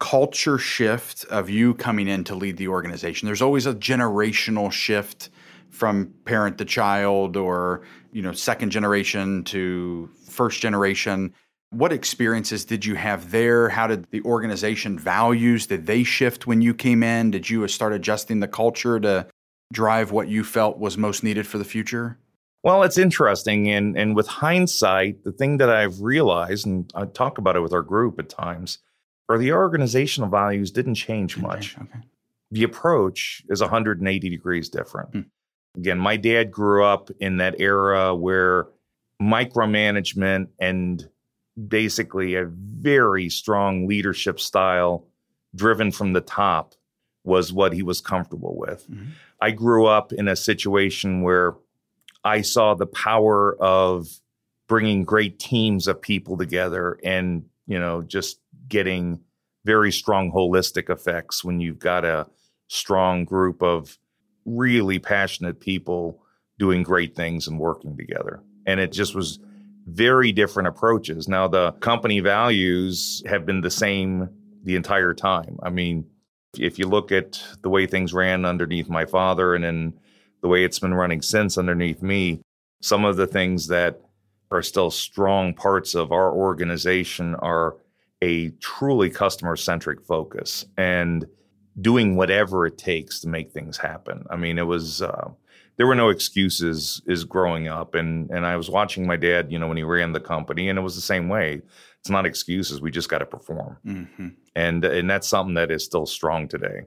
culture 0.04 0.58
shift 0.58 1.24
of 1.30 1.50
you 1.50 1.74
coming 1.74 2.10
in 2.10 2.26
to 2.26 2.36
lead 2.36 2.58
the 2.58 2.68
organization. 2.68 3.26
There's 3.26 3.42
always 3.42 3.66
a 3.66 3.74
generational 3.74 4.70
shift 4.70 5.30
from 5.70 6.14
parent 6.26 6.58
to 6.58 6.66
child 6.66 7.38
or, 7.38 7.84
you 8.12 8.22
know, 8.22 8.34
second 8.34 8.72
generation 8.72 9.46
to 9.46 10.10
first 10.28 10.62
generation. 10.62 11.34
What 11.70 11.94
experiences 11.94 12.66
did 12.66 12.84
you 12.84 12.96
have 12.96 13.32
there? 13.32 13.70
How 13.70 13.88
did 13.88 14.06
the 14.12 14.22
organization 14.24 15.00
values 15.00 15.68
did 15.68 15.86
they 15.86 16.04
shift 16.04 16.48
when 16.48 16.62
you 16.62 16.74
came 16.74 17.02
in? 17.02 17.32
Did 17.32 17.50
you 17.50 17.66
start 17.70 17.94
adjusting 17.94 18.42
the 18.42 18.50
culture 18.50 19.00
to 19.00 19.26
drive 19.72 20.12
what 20.12 20.28
you 20.28 20.44
felt 20.44 20.80
was 20.80 20.98
most 20.98 21.24
needed 21.24 21.48
for 21.48 21.58
the 21.58 21.64
future? 21.64 22.20
Well, 22.62 22.84
it's 22.84 22.98
interesting. 22.98 23.70
And, 23.70 23.98
and 23.98 24.18
with 24.18 24.28
hindsight, 24.28 25.24
the 25.24 25.32
thing 25.32 25.60
that 25.60 25.70
I've 25.70 26.02
realized, 26.02 26.66
and 26.66 26.92
I 26.94 27.06
talk 27.06 27.38
about 27.38 27.56
it 27.56 27.62
with 27.62 27.72
our 27.72 27.82
group 27.82 28.20
at 28.20 28.28
times, 28.28 28.80
are 29.30 29.38
the 29.38 29.54
organizational 29.54 30.30
values 30.30 30.72
didn't 30.72 30.96
change 30.96 31.38
much. 31.38 31.76
Okay, 31.76 31.86
okay. 31.86 32.06
The 32.52 32.64
approach 32.64 33.44
is 33.50 33.62
180 33.62 34.30
degrees 34.30 34.70
different. 34.70 35.10
Hmm. 35.12 35.22
Again, 35.76 35.98
my 35.98 36.18
dad 36.18 36.52
grew 36.52 36.86
up 36.86 37.10
in 37.20 37.38
that 37.38 37.60
era 37.60 38.14
where 38.16 38.68
micromanagement 39.22 40.50
and 40.60 41.10
basically 41.68 42.36
a 42.36 42.46
very 42.46 43.30
strong 43.30 43.88
leadership 43.88 44.40
style 44.40 45.08
driven 45.56 45.92
from 45.92 46.14
the 46.14 46.22
top 46.22 46.76
was 47.24 47.54
what 47.54 47.74
he 47.74 47.82
was 47.82 48.02
comfortable 48.02 48.56
with. 48.56 48.90
Mm-hmm. 48.90 49.12
I 49.40 49.52
grew 49.52 49.86
up 49.86 50.14
in 50.14 50.28
a 50.28 50.36
situation 50.36 51.22
where 51.22 51.56
I 52.24 52.42
saw 52.42 52.74
the 52.74 52.86
power 52.86 53.56
of 53.56 54.08
bringing 54.68 55.04
great 55.04 55.40
teams 55.40 55.88
of 55.88 56.02
people 56.02 56.38
together 56.38 57.00
and, 57.04 57.46
you 57.68 57.80
know, 57.80 58.02
just 58.02 58.40
getting 58.68 59.20
very 59.66 59.92
strong 59.92 60.32
holistic 60.32 60.90
effects 60.90 61.44
when 61.44 61.60
you've 61.60 61.80
got 61.80 62.04
a 62.06 62.28
strong 62.68 63.24
group 63.26 63.62
of 63.62 63.98
really 64.46 65.00
passionate 65.00 65.60
people 65.60 66.22
doing 66.60 66.84
great 66.84 67.16
things 67.16 67.48
and 67.48 67.60
working 67.60 67.96
together. 67.98 68.42
And 68.66 68.80
it 68.80 68.92
just 68.92 69.16
was 69.16 69.40
very 69.86 70.32
different 70.32 70.68
approaches. 70.68 71.28
Now, 71.28 71.48
the 71.48 71.72
company 71.74 72.20
values 72.20 73.22
have 73.26 73.46
been 73.46 73.62
the 73.62 73.72
same 73.72 74.30
the 74.64 74.76
entire 74.76 75.14
time. 75.14 75.58
I 75.62 75.70
mean, 75.70 76.06
if 76.58 76.78
you 76.80 76.88
look 76.88 77.12
at 77.12 77.44
the 77.62 77.70
way 77.70 77.86
things 77.86 78.14
ran 78.14 78.46
underneath 78.46 78.90
my 78.90 79.06
father 79.06 79.56
and 79.56 79.64
then 79.64 79.94
the 80.42 80.48
way 80.48 80.64
it's 80.64 80.80
been 80.80 80.94
running 80.94 81.22
since 81.22 81.58
underneath 81.58 82.02
me, 82.02 82.42
some 82.82 83.06
of 83.06 83.18
the 83.18 83.28
things 83.28 83.68
that 83.68 84.02
are 84.52 84.62
still 84.62 84.92
strong 84.92 85.54
parts 85.54 85.96
of 85.96 86.12
our 86.12 86.32
organization 86.32 87.36
are 87.36 87.76
a 88.24 88.52
truly 88.62 89.10
customer 89.10 89.58
centric 89.58 90.02
focus 90.02 90.66
and 90.78 91.26
doing 91.82 92.16
whatever 92.16 92.66
it 92.66 92.78
takes 92.78 93.20
to 93.20 93.28
make 93.28 93.52
things 93.52 93.78
happen. 93.78 94.24
I 94.30 94.38
mean, 94.38 94.58
it 94.58 94.66
was 94.66 95.02
uh, 95.02 95.30
there 95.76 95.88
were 95.88 95.96
no 95.96 96.08
excuses 96.08 97.02
is 97.06 97.26
growing 97.26 97.68
up 97.68 97.96
and 97.96 98.30
and 98.32 98.46
I 98.46 98.56
was 98.56 98.70
watching 98.70 99.06
my 99.06 99.18
dad, 99.18 99.52
you 99.52 99.60
know, 99.60 99.68
when 99.68 99.78
he 99.78 99.84
ran 99.84 100.14
the 100.14 100.22
company 100.22 100.70
and 100.70 100.80
it 100.80 100.84
was 100.84 100.96
the 100.96 101.02
same 101.02 101.28
way. 101.28 101.62
It's 102.00 102.10
not 102.10 102.26
excuses, 102.26 102.82
we 102.82 102.92
just 102.92 103.10
got 103.10 103.20
to 103.20 103.26
perform. 103.26 103.78
Mm-hmm. 103.86 104.28
And 104.56 104.86
and 104.86 105.10
that's 105.10 105.28
something 105.28 105.56
that 105.56 105.70
is 105.70 105.84
still 105.84 106.06
strong 106.06 106.48
today. 106.48 106.84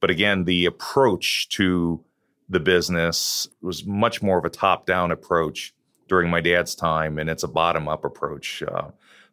But 0.00 0.10
again, 0.10 0.44
the 0.44 0.66
approach 0.66 1.48
to 1.50 2.02
the 2.48 2.60
business 2.60 3.46
was 3.62 3.84
much 3.84 4.22
more 4.22 4.38
of 4.38 4.44
a 4.44 4.50
top-down 4.50 5.12
approach 5.12 5.72
during 6.08 6.28
my 6.28 6.40
dad's 6.40 6.74
time 6.74 7.16
and 7.20 7.30
it's 7.30 7.44
a 7.44 7.48
bottom-up 7.48 8.04
approach 8.04 8.64
uh, 8.64 8.88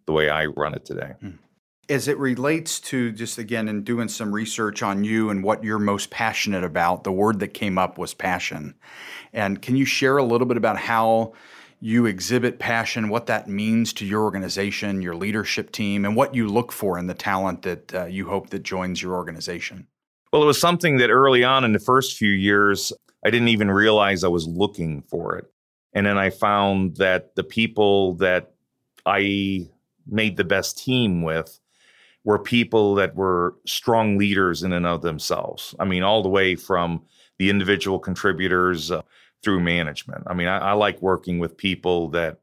the 0.06 0.12
way 0.12 0.30
I 0.30 0.46
run 0.46 0.76
it 0.76 0.86
today. 0.86 1.14
Mm 1.24 1.40
as 1.90 2.08
it 2.08 2.18
relates 2.18 2.80
to 2.80 3.12
just 3.12 3.38
again 3.38 3.68
and 3.70 3.86
doing 3.86 4.10
some 4.10 4.34
research 4.34 4.84
on 4.84 5.04
you 5.04 5.30
and 5.30 5.44
what 5.44 5.64
you're 5.64 5.80
most 5.80 6.10
passionate 6.10 6.64
about, 6.64 7.04
the 7.04 7.12
word 7.12 7.40
that 7.40 7.50
came 7.50 7.78
up 7.78 7.98
was 7.98 8.14
passion. 8.14 8.76
And 9.34 9.62
can 9.62 9.76
you 9.76 9.86
share 9.86 10.18
a 10.18 10.24
little 10.24 10.48
bit 10.48 10.58
about 10.58 10.78
how 10.78 11.34
you 11.80 12.06
exhibit 12.06 12.60
passion, 12.60 13.08
what 13.08 13.28
that 13.28 13.48
means 13.48 13.94
to 13.94 14.06
your 14.06 14.24
organization, 14.24 15.02
your 15.02 15.16
leadership 15.16 15.72
team, 15.72 16.06
and 16.06 16.16
what 16.16 16.34
you 16.34 16.48
look 16.48 16.72
for 16.72 16.98
in 16.98 17.08
the 17.08 17.14
talent 17.14 17.62
that 17.62 17.94
uh, 17.94 18.06
you 18.06 18.28
hope 18.28 18.50
that 18.50 18.64
joins 18.64 19.02
your 19.02 19.14
organization? 19.14 19.88
Well, 20.34 20.44
it 20.44 20.48
was 20.48 20.60
something 20.60 20.98
that 20.98 21.10
early 21.10 21.44
on 21.44 21.64
in 21.64 21.74
the 21.74 21.80
first 21.80 22.18
few 22.18 22.32
years, 22.32 22.92
I 23.26 23.30
didn't 23.30 23.50
even 23.50 23.72
realize 23.72 24.24
I 24.24 24.30
was 24.30 24.48
looking 24.48 25.04
for 25.04 25.38
it. 25.38 25.46
And 25.94 26.06
then 26.06 26.18
I 26.18 26.32
found 26.32 26.98
that 26.98 27.36
the 27.36 27.44
people 27.44 28.16
that 28.16 28.52
I 29.06 29.70
made 30.06 30.36
the 30.38 30.44
best 30.44 30.78
team 30.84 31.22
with 31.22 31.60
were 32.24 32.40
people 32.40 32.96
that 32.96 33.16
were 33.16 33.56
strong 33.66 34.18
leaders 34.18 34.64
in 34.64 34.74
and 34.74 34.86
of 34.86 35.02
themselves. 35.02 35.74
I 35.80 35.86
mean, 35.86 36.04
all 36.04 36.22
the 36.22 36.30
way 36.30 36.56
from 36.56 37.02
the 37.38 37.50
individual 37.50 38.00
contributors 38.00 38.92
uh, 38.92 39.02
through 39.44 39.62
management. 39.62 40.24
I 40.28 40.34
mean, 40.34 40.48
I, 40.48 40.58
I 40.58 40.72
like 40.74 41.02
working 41.02 41.40
with 41.40 41.56
people 41.56 42.10
that 42.10 42.40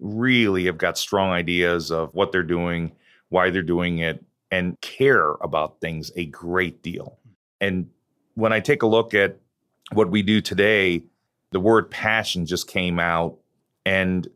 really 0.00 0.64
have 0.64 0.78
got 0.78 0.98
strong 0.98 1.30
ideas 1.30 1.90
of 1.90 2.12
what 2.14 2.32
they're 2.32 2.42
doing, 2.42 2.92
why 3.28 3.50
they're 3.50 3.62
doing 3.62 3.98
it, 3.98 4.24
and 4.50 4.80
care 4.80 5.32
about 5.42 5.80
things 5.80 6.10
a 6.16 6.26
great 6.26 6.82
deal. 6.82 7.18
And 7.60 7.88
when 8.34 8.52
I 8.52 8.60
take 8.60 8.82
a 8.82 8.86
look 8.86 9.14
at 9.14 9.38
what 9.92 10.10
we 10.10 10.22
do 10.22 10.40
today, 10.40 11.02
the 11.52 11.60
word 11.60 11.90
passion 11.90 12.46
just 12.46 12.68
came 12.68 12.98
out. 12.98 13.36
And 13.84 14.28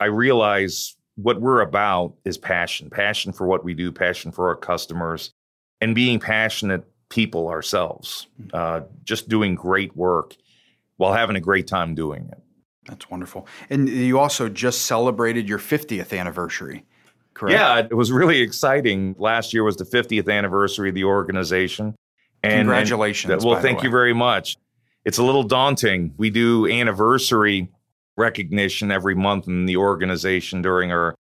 I 0.00 0.06
realize 0.06 0.96
what 1.22 1.40
we're 1.40 1.60
about 1.60 2.14
is 2.24 2.38
passion 2.38 2.90
passion 2.90 3.32
for 3.32 3.46
what 3.46 3.64
we 3.64 3.74
do, 3.74 3.92
passion 3.92 4.32
for 4.32 4.48
our 4.48 4.56
customers, 4.56 5.32
and 5.80 5.94
being 5.94 6.18
passionate 6.18 6.84
people 7.08 7.48
ourselves, 7.48 8.28
mm. 8.40 8.54
uh, 8.54 8.84
just 9.04 9.28
doing 9.28 9.54
great 9.54 9.96
work 9.96 10.36
while 10.96 11.12
having 11.12 11.36
a 11.36 11.40
great 11.40 11.66
time 11.66 11.94
doing 11.94 12.28
it. 12.30 12.38
That's 12.86 13.10
wonderful. 13.10 13.46
And 13.68 13.88
you 13.88 14.18
also 14.18 14.48
just 14.48 14.82
celebrated 14.82 15.48
your 15.48 15.58
50th 15.58 16.18
anniversary, 16.18 16.84
correct? 17.34 17.58
Yeah, 17.58 17.78
it 17.78 17.94
was 17.94 18.10
really 18.10 18.40
exciting. 18.40 19.14
Last 19.18 19.52
year 19.52 19.64
was 19.64 19.76
the 19.76 19.84
50th 19.84 20.32
anniversary 20.32 20.88
of 20.88 20.94
the 20.94 21.04
organization. 21.04 21.94
And, 22.42 22.60
Congratulations. 22.60 23.32
And, 23.32 23.42
well, 23.42 23.60
thank 23.60 23.82
you 23.82 23.90
very 23.90 24.14
much. 24.14 24.56
It's 25.04 25.18
a 25.18 25.22
little 25.22 25.42
daunting. 25.42 26.14
We 26.16 26.30
do 26.30 26.66
anniversary 26.66 27.68
recognition 28.16 28.90
every 28.90 29.14
month 29.14 29.46
in 29.48 29.66
the 29.66 29.76
organization 29.76 30.62
during 30.62 30.92
our 30.92 31.14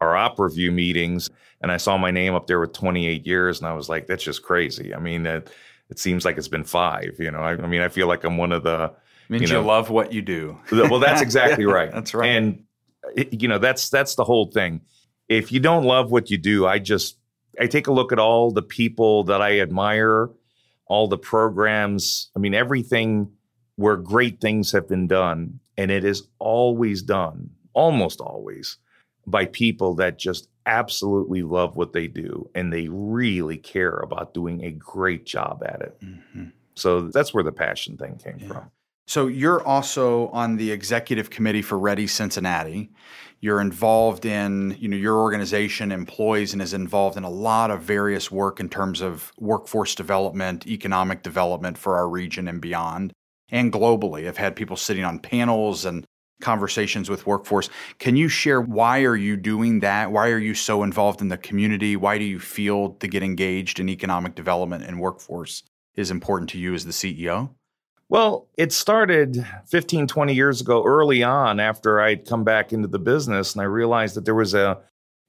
our 0.00 0.14
op 0.14 0.38
review 0.38 0.70
meetings 0.70 1.30
and 1.60 1.72
I 1.72 1.78
saw 1.78 1.96
my 1.96 2.10
name 2.10 2.34
up 2.34 2.46
there 2.46 2.60
with 2.60 2.72
28 2.72 3.26
years 3.26 3.58
and 3.58 3.68
I 3.68 3.72
was 3.72 3.88
like 3.88 4.06
that's 4.06 4.24
just 4.24 4.42
crazy. 4.42 4.94
I 4.94 4.98
mean 4.98 5.26
it, 5.26 5.50
it 5.88 5.98
seems 5.98 6.24
like 6.24 6.36
it's 6.36 6.48
been 6.48 6.64
5, 6.64 7.16
you 7.18 7.30
know. 7.30 7.38
I, 7.38 7.52
I 7.52 7.66
mean 7.66 7.80
I 7.80 7.88
feel 7.88 8.06
like 8.06 8.24
I'm 8.24 8.36
one 8.36 8.52
of 8.52 8.62
the 8.62 8.92
means 9.28 9.42
you, 9.42 9.48
know, 9.48 9.60
you 9.60 9.66
love 9.66 9.90
what 9.90 10.12
you 10.12 10.22
do. 10.22 10.58
well 10.70 11.00
that's 11.00 11.22
exactly 11.22 11.64
right. 11.66 11.90
that's 11.92 12.14
right. 12.14 12.28
And 12.28 12.64
eh, 13.16 13.24
you 13.30 13.48
know 13.48 13.58
that's 13.58 13.88
that's 13.90 14.14
the 14.14 14.24
whole 14.24 14.50
thing. 14.50 14.82
If 15.28 15.50
you 15.50 15.60
don't 15.60 15.84
love 15.84 16.10
what 16.10 16.30
you 16.30 16.38
do, 16.38 16.66
I 16.66 16.78
just 16.78 17.18
I 17.58 17.66
take 17.66 17.86
a 17.86 17.92
look 17.92 18.12
at 18.12 18.18
all 18.18 18.50
the 18.50 18.62
people 18.62 19.24
that 19.24 19.40
I 19.40 19.60
admire, 19.60 20.28
all 20.86 21.08
the 21.08 21.18
programs, 21.18 22.30
I 22.36 22.38
mean 22.38 22.54
everything 22.54 23.32
where 23.76 23.96
great 23.96 24.40
things 24.40 24.72
have 24.72 24.88
been 24.88 25.06
done 25.06 25.60
and 25.76 25.90
it 25.90 26.04
is 26.04 26.28
always 26.38 27.02
done, 27.02 27.50
almost 27.72 28.20
always, 28.20 28.78
by 29.26 29.46
people 29.46 29.94
that 29.96 30.18
just 30.18 30.48
absolutely 30.66 31.42
love 31.42 31.76
what 31.76 31.92
they 31.92 32.06
do 32.08 32.48
and 32.54 32.72
they 32.72 32.88
really 32.88 33.56
care 33.56 33.96
about 33.96 34.34
doing 34.34 34.64
a 34.64 34.70
great 34.72 35.24
job 35.24 35.62
at 35.64 35.80
it. 35.80 35.96
Mm-hmm. 36.02 36.46
So 36.74 37.02
that's 37.08 37.32
where 37.32 37.44
the 37.44 37.52
passion 37.52 37.96
thing 37.96 38.16
came 38.16 38.38
yeah. 38.38 38.48
from. 38.48 38.70
So 39.06 39.28
you're 39.28 39.64
also 39.64 40.28
on 40.28 40.56
the 40.56 40.72
executive 40.72 41.30
committee 41.30 41.62
for 41.62 41.78
REDI 41.78 42.08
Cincinnati. 42.08 42.90
You're 43.40 43.60
involved 43.60 44.24
in, 44.24 44.76
you 44.80 44.88
know, 44.88 44.96
your 44.96 45.18
organization 45.18 45.92
employs 45.92 46.52
and 46.52 46.60
is 46.60 46.74
involved 46.74 47.16
in 47.16 47.22
a 47.22 47.30
lot 47.30 47.70
of 47.70 47.82
various 47.82 48.32
work 48.32 48.58
in 48.58 48.68
terms 48.68 49.00
of 49.00 49.32
workforce 49.38 49.94
development, 49.94 50.66
economic 50.66 51.22
development 51.22 51.78
for 51.78 51.96
our 51.96 52.08
region 52.08 52.48
and 52.48 52.60
beyond 52.60 53.12
and 53.50 53.72
globally. 53.72 54.28
I've 54.28 54.36
had 54.36 54.56
people 54.56 54.76
sitting 54.76 55.04
on 55.04 55.18
panels 55.18 55.84
and 55.84 56.06
conversations 56.40 57.08
with 57.08 57.26
workforce. 57.26 57.70
Can 57.98 58.16
you 58.16 58.28
share 58.28 58.60
why 58.60 59.02
are 59.04 59.16
you 59.16 59.36
doing 59.36 59.80
that? 59.80 60.12
Why 60.12 60.28
are 60.28 60.38
you 60.38 60.54
so 60.54 60.82
involved 60.82 61.20
in 61.20 61.28
the 61.28 61.38
community? 61.38 61.96
Why 61.96 62.18
do 62.18 62.24
you 62.24 62.38
feel 62.38 62.90
to 62.94 63.08
get 63.08 63.22
engaged 63.22 63.80
in 63.80 63.88
economic 63.88 64.34
development 64.34 64.84
and 64.84 65.00
workforce 65.00 65.62
is 65.94 66.10
important 66.10 66.50
to 66.50 66.58
you 66.58 66.74
as 66.74 66.84
the 66.84 66.92
CEO? 66.92 67.50
Well, 68.08 68.48
it 68.56 68.72
started 68.72 69.44
15, 69.66 70.06
20 70.06 70.34
years 70.34 70.60
ago, 70.60 70.84
early 70.84 71.24
on, 71.24 71.58
after 71.58 72.00
I'd 72.00 72.26
come 72.26 72.44
back 72.44 72.72
into 72.72 72.86
the 72.86 73.00
business, 73.00 73.54
and 73.54 73.62
I 73.62 73.64
realized 73.64 74.14
that 74.14 74.24
there 74.24 74.34
was 74.34 74.54
a, 74.54 74.78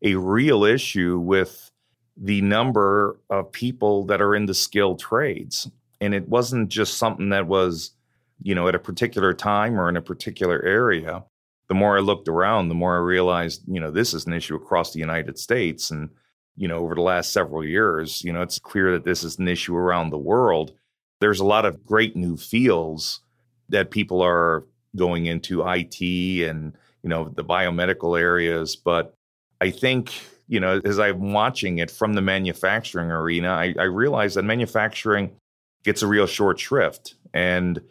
a 0.04 0.14
real 0.16 0.64
issue 0.64 1.18
with 1.18 1.72
the 2.16 2.42
number 2.42 3.20
of 3.30 3.52
people 3.52 4.06
that 4.06 4.22
are 4.22 4.36
in 4.36 4.46
the 4.46 4.54
skilled 4.54 5.00
trades. 5.00 5.70
And 6.00 6.14
it 6.14 6.28
wasn't 6.28 6.70
just 6.70 6.98
something 6.98 7.30
that 7.30 7.48
was 7.48 7.92
you 8.41 8.56
know, 8.56 8.67
at 8.67 8.75
a 8.75 8.79
particular 8.79 9.34
time 9.34 9.79
or 9.79 9.89
in 9.89 9.98
a 9.98 10.01
particular 10.01 10.62
area, 10.63 11.24
the 11.67 11.74
more 11.74 11.98
I 11.98 12.01
looked 12.01 12.27
around, 12.27 12.70
the 12.70 12.75
more 12.75 12.96
I 12.96 13.00
realized, 13.00 13.63
you 13.67 13.79
know, 13.79 13.91
this 13.91 14.13
is 14.13 14.25
an 14.25 14.34
issue 14.34 14.56
across 14.56 14.94
the 14.94 15.00
United 15.00 15.38
States. 15.38 15.91
And, 15.91 16.10
you 16.56 16.67
know, 16.67 16.77
over 16.77 16.96
the 16.96 17.01
last 17.01 17.34
several 17.34 17.63
years, 17.63 18.24
you 18.24 18.32
know, 18.32 18.41
it's 18.41 18.60
clear 18.60 18.91
that 18.94 19.03
this 19.03 19.24
is 19.24 19.38
an 19.38 19.48
issue 19.48 19.75
around 19.75 20.10
the 20.10 20.17
world. 20.17 20.74
There's 21.20 21.39
a 21.39 21.46
lot 21.46 21.65
of 21.65 21.86
great 21.86 22.15
new 22.15 22.38
fields 22.38 23.22
that 23.70 23.91
people 23.91 24.22
are 24.22 24.63
going 24.96 25.25
into 25.25 25.67
IT 25.67 26.01
and, 26.48 26.74
you 27.03 27.10
know, 27.10 27.29
the 27.29 27.44
biomedical 27.44 28.20
areas. 28.20 28.75
But 28.75 29.13
I 29.60 29.72
think, 29.72 30.13
you 30.48 30.60
know, 30.60 30.79
as 30.86 31.00
I'm 31.00 31.34
watching 31.34 31.79
it 31.79 31.91
from 31.91 32.13
the 32.13 32.22
manufacturing 32.22 33.12
arena, 33.12 33.50
I, 33.50 33.75
I 33.77 33.84
realize 33.84 34.36
that 34.36 34.44
manufacturing 34.44 35.36
gets 35.84 36.01
a 36.01 36.08
real 36.08 36.27
short 36.27 36.60
shrift. 36.60 37.15
And, 37.34 37.82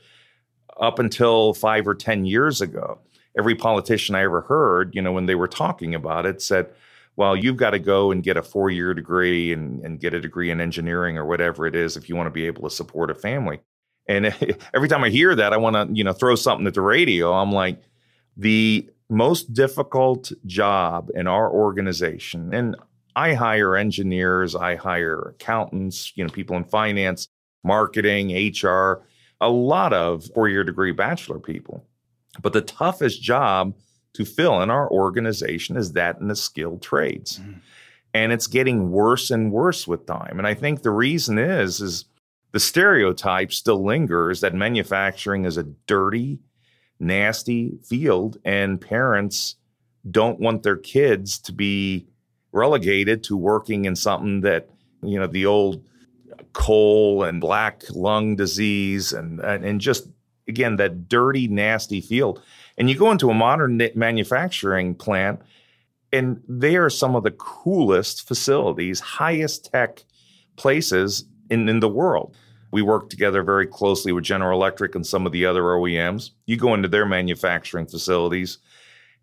up 0.81 0.99
until 0.99 1.55
five 1.55 1.87
or 1.87 1.95
10 1.95 2.25
years 2.25 2.61
ago, 2.61 2.99
every 3.39 3.55
politician 3.55 4.15
I 4.15 4.23
ever 4.23 4.43
heard, 4.43 4.95
you 4.95 5.03
know, 5.03 5.13
when 5.13 5.27
they 5.27 5.35
were 5.35 5.49
talking 5.49 5.95
about 5.95 6.27
it, 6.27 6.43
said, 6.43 6.71
well, 7.17 7.35
you've 7.35 7.57
got 7.57 7.71
to 7.71 7.79
go 7.79 8.11
and 8.11 8.23
get 8.23 8.37
a 8.37 8.43
four 8.43 8.71
year 8.71 8.93
degree 8.93 9.53
and, 9.53 9.81
and 9.85 10.01
get 10.01 10.15
a 10.15 10.21
degree 10.21 10.51
in 10.51 10.61
engineering 10.61 11.17
or 11.17 11.25
whatever 11.25 11.67
it 11.67 11.75
is 11.75 11.97
if 11.97 12.09
you 12.09 12.17
want 12.17 12.27
to 12.27 12.31
be 12.31 12.47
able 12.47 12.69
to 12.69 12.75
support 12.75 13.11
a 13.11 13.15
family. 13.15 13.61
And 14.09 14.27
every 14.75 14.89
time 14.89 15.03
I 15.03 15.11
hear 15.11 15.35
that, 15.35 15.53
I 15.53 15.57
want 15.57 15.77
to, 15.77 15.95
you 15.95 16.05
know, 16.05 16.13
throw 16.13 16.35
something 16.35 16.67
at 16.67 16.75
the 16.75 16.83
radio. 16.83 17.33
I'm 17.33 17.53
like, 17.53 17.83
the 18.37 18.89
most 19.09 19.55
difficult 19.55 20.31
job 20.45 21.11
in 21.15 21.27
our 21.27 21.51
organization, 21.51 22.53
and 22.53 22.77
I 23.15 23.33
hire 23.33 23.77
engineers, 23.77 24.55
I 24.55 24.75
hire 24.75 25.35
accountants, 25.35 26.13
you 26.17 26.25
know, 26.25 26.31
people 26.31 26.57
in 26.57 26.65
finance, 26.65 27.29
marketing, 27.65 28.31
HR 28.31 29.07
a 29.41 29.49
lot 29.49 29.93
of 29.93 30.25
four 30.35 30.49
year 30.49 30.65
degree 30.65 30.93
bachelor 30.93 31.39
people. 31.39 31.85
But 32.41 32.53
the 32.53 32.61
toughest 32.61 33.23
job 33.23 33.75
to 34.15 34.25
fill 34.25 34.63
in 34.63 34.71
our 34.71 34.91
organization 34.91 35.77
is 35.77 35.93
that 35.93 36.19
in 36.21 36.29
the 36.29 36.37
skilled 36.37 36.83
trades. 36.83 37.39
Mm. 37.39 37.61
And 38.15 38.33
it's 38.33 38.47
getting 38.47 38.91
worse 38.91 39.31
and 39.31 39.53
worse 39.53 39.87
with 39.87 40.07
time. 40.07 40.39
And 40.39 40.47
I 40.47 40.55
think 40.55 40.83
the 40.83 40.91
reason 40.91 41.39
is 41.39 41.81
is 41.81 42.07
the 42.53 42.61
stereotype 42.61 43.53
still 43.53 43.85
lingers 43.85 44.41
that 44.41 44.55
manufacturing 44.55 45.45
is 45.45 45.59
a 45.59 45.65
dirty, 45.65 46.39
nasty 46.99 47.79
field 47.85 48.39
and 48.45 48.81
parents 48.81 49.57
don't 50.11 50.41
want 50.41 50.63
their 50.63 50.77
kids 50.77 51.39
to 51.41 51.53
be 51.53 52.07
relegated 52.53 53.23
to 53.25 53.37
working 53.37 53.85
in 53.85 53.95
something 53.95 54.41
that, 54.41 54.71
you 55.03 55.19
know, 55.19 55.27
the 55.27 55.45
old 55.45 55.87
coal 56.57 57.23
and 57.23 57.39
black 57.39 57.83
lung 57.91 58.35
disease 58.35 59.13
and, 59.13 59.41
and 59.41 59.79
just 59.79 60.09
again 60.49 60.77
that 60.77 61.07
dirty 61.07 61.47
nasty 61.49 62.01
field. 62.01 62.43
And 62.79 62.89
you 62.89 62.97
go 62.97 63.11
into 63.11 63.29
a 63.29 63.35
modern 63.35 63.79
manufacturing 63.95 64.95
plant 64.95 65.43
and 66.15 66.43
they 66.49 66.77
are 66.77 66.89
some 66.89 67.15
of 67.15 67.25
the 67.25 67.31
coolest 67.33 68.27
facilities 68.27 69.01
highest 69.01 69.71
tech 69.71 70.03
places 70.57 71.27
in, 71.51 71.69
in 71.69 71.81
the 71.81 71.91
world. 71.91 72.35
We 72.73 72.81
work 72.81 73.11
together 73.11 73.43
very 73.43 73.67
closely 73.67 74.13
with 74.13 74.25
general 74.25 74.59
electric 74.59 74.95
and 74.95 75.07
some 75.07 75.27
of 75.27 75.33
the 75.33 75.45
other 75.45 75.63
oems 75.63 76.31
you 76.47 76.57
go 76.57 76.73
into 76.73 76.89
their 76.89 77.05
manufacturing 77.05 77.87
facilities 77.87 78.57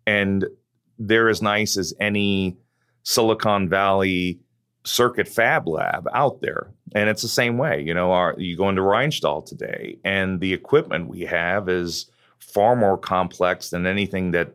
and 0.06 0.46
they're 1.00 1.28
as 1.28 1.42
nice 1.42 1.76
as 1.76 1.92
any 1.98 2.56
silicon 3.02 3.68
valley 3.68 4.38
circuit 4.84 5.26
fab 5.28 5.66
lab 5.66 6.06
out 6.14 6.40
there. 6.40 6.68
And 6.94 7.08
it's 7.08 7.22
the 7.22 7.28
same 7.28 7.58
way. 7.58 7.82
You 7.82 7.94
know, 7.94 8.12
our, 8.12 8.34
you 8.38 8.56
go 8.56 8.68
into 8.68 8.82
Rhinestahl 8.82 9.44
today, 9.44 9.98
and 10.04 10.40
the 10.40 10.52
equipment 10.52 11.08
we 11.08 11.22
have 11.22 11.68
is 11.68 12.10
far 12.38 12.76
more 12.76 12.96
complex 12.96 13.70
than 13.70 13.86
anything 13.86 14.30
that 14.30 14.54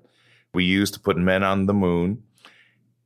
we 0.53 0.63
use 0.63 0.91
to 0.91 0.99
put 0.99 1.17
men 1.17 1.43
on 1.43 1.65
the 1.65 1.73
moon. 1.73 2.23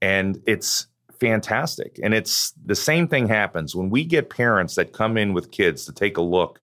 And 0.01 0.41
it's 0.45 0.87
fantastic. 1.19 1.99
And 2.03 2.13
it's 2.13 2.51
the 2.65 2.75
same 2.75 3.07
thing 3.07 3.27
happens 3.27 3.75
when 3.75 3.89
we 3.89 4.03
get 4.03 4.29
parents 4.29 4.75
that 4.75 4.93
come 4.93 5.17
in 5.17 5.33
with 5.33 5.51
kids 5.51 5.85
to 5.85 5.93
take 5.93 6.17
a 6.17 6.21
look 6.21 6.59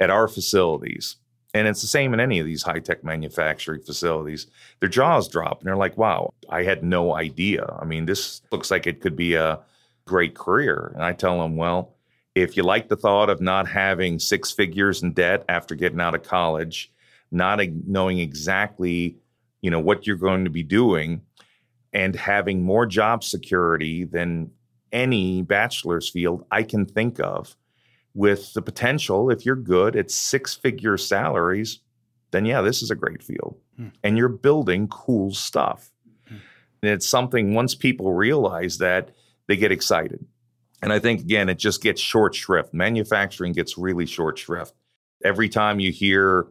at 0.00 0.10
our 0.10 0.28
facilities. 0.28 1.16
And 1.52 1.68
it's 1.68 1.82
the 1.82 1.88
same 1.88 2.14
in 2.14 2.20
any 2.20 2.38
of 2.38 2.46
these 2.46 2.62
high 2.62 2.80
tech 2.80 3.04
manufacturing 3.04 3.82
facilities. 3.82 4.46
Their 4.80 4.88
jaws 4.88 5.28
drop 5.28 5.60
and 5.60 5.68
they're 5.68 5.76
like, 5.76 5.96
wow, 5.96 6.32
I 6.48 6.62
had 6.62 6.82
no 6.82 7.14
idea. 7.14 7.76
I 7.78 7.84
mean, 7.84 8.06
this 8.06 8.42
looks 8.50 8.70
like 8.70 8.86
it 8.86 9.00
could 9.00 9.14
be 9.16 9.34
a 9.34 9.60
great 10.04 10.34
career. 10.34 10.92
And 10.94 11.04
I 11.04 11.12
tell 11.12 11.40
them, 11.40 11.56
well, 11.56 11.94
if 12.34 12.56
you 12.56 12.62
like 12.62 12.88
the 12.88 12.96
thought 12.96 13.30
of 13.30 13.40
not 13.40 13.68
having 13.68 14.18
six 14.18 14.50
figures 14.50 15.02
in 15.02 15.12
debt 15.12 15.44
after 15.48 15.74
getting 15.74 16.00
out 16.00 16.14
of 16.14 16.22
college, 16.22 16.92
not 17.30 17.60
knowing 17.86 18.18
exactly, 18.18 19.16
you 19.60 19.70
know, 19.70 19.80
what 19.80 20.06
you're 20.06 20.16
going 20.16 20.44
to 20.44 20.50
be 20.50 20.62
doing 20.62 21.22
and 21.92 22.16
having 22.16 22.62
more 22.62 22.86
job 22.86 23.22
security 23.22 24.04
than 24.04 24.50
any 24.92 25.42
bachelor's 25.42 26.08
field 26.08 26.44
I 26.50 26.62
can 26.62 26.86
think 26.86 27.20
of 27.20 27.56
with 28.14 28.54
the 28.54 28.62
potential 28.62 29.30
if 29.30 29.44
you're 29.44 29.56
good 29.56 29.96
at 29.96 30.10
six 30.10 30.54
figure 30.54 30.96
salaries, 30.96 31.80
then 32.30 32.44
yeah, 32.44 32.62
this 32.62 32.82
is 32.82 32.90
a 32.90 32.96
great 32.96 33.22
field. 33.22 33.56
Hmm. 33.76 33.88
And 34.02 34.16
you're 34.16 34.28
building 34.28 34.88
cool 34.88 35.32
stuff. 35.32 35.90
Hmm. 36.28 36.36
And 36.82 36.92
it's 36.92 37.08
something 37.08 37.54
once 37.54 37.74
people 37.74 38.12
realize 38.12 38.78
that 38.78 39.10
they 39.48 39.56
get 39.56 39.72
excited. 39.72 40.24
And 40.82 40.92
I 40.92 40.98
think, 40.98 41.20
again, 41.20 41.48
it 41.48 41.58
just 41.58 41.82
gets 41.82 42.00
short 42.00 42.34
shrift. 42.34 42.74
Manufacturing 42.74 43.52
gets 43.52 43.78
really 43.78 44.06
short 44.06 44.38
shrift. 44.38 44.74
Every 45.24 45.48
time 45.48 45.80
you 45.80 45.92
hear 45.92 46.46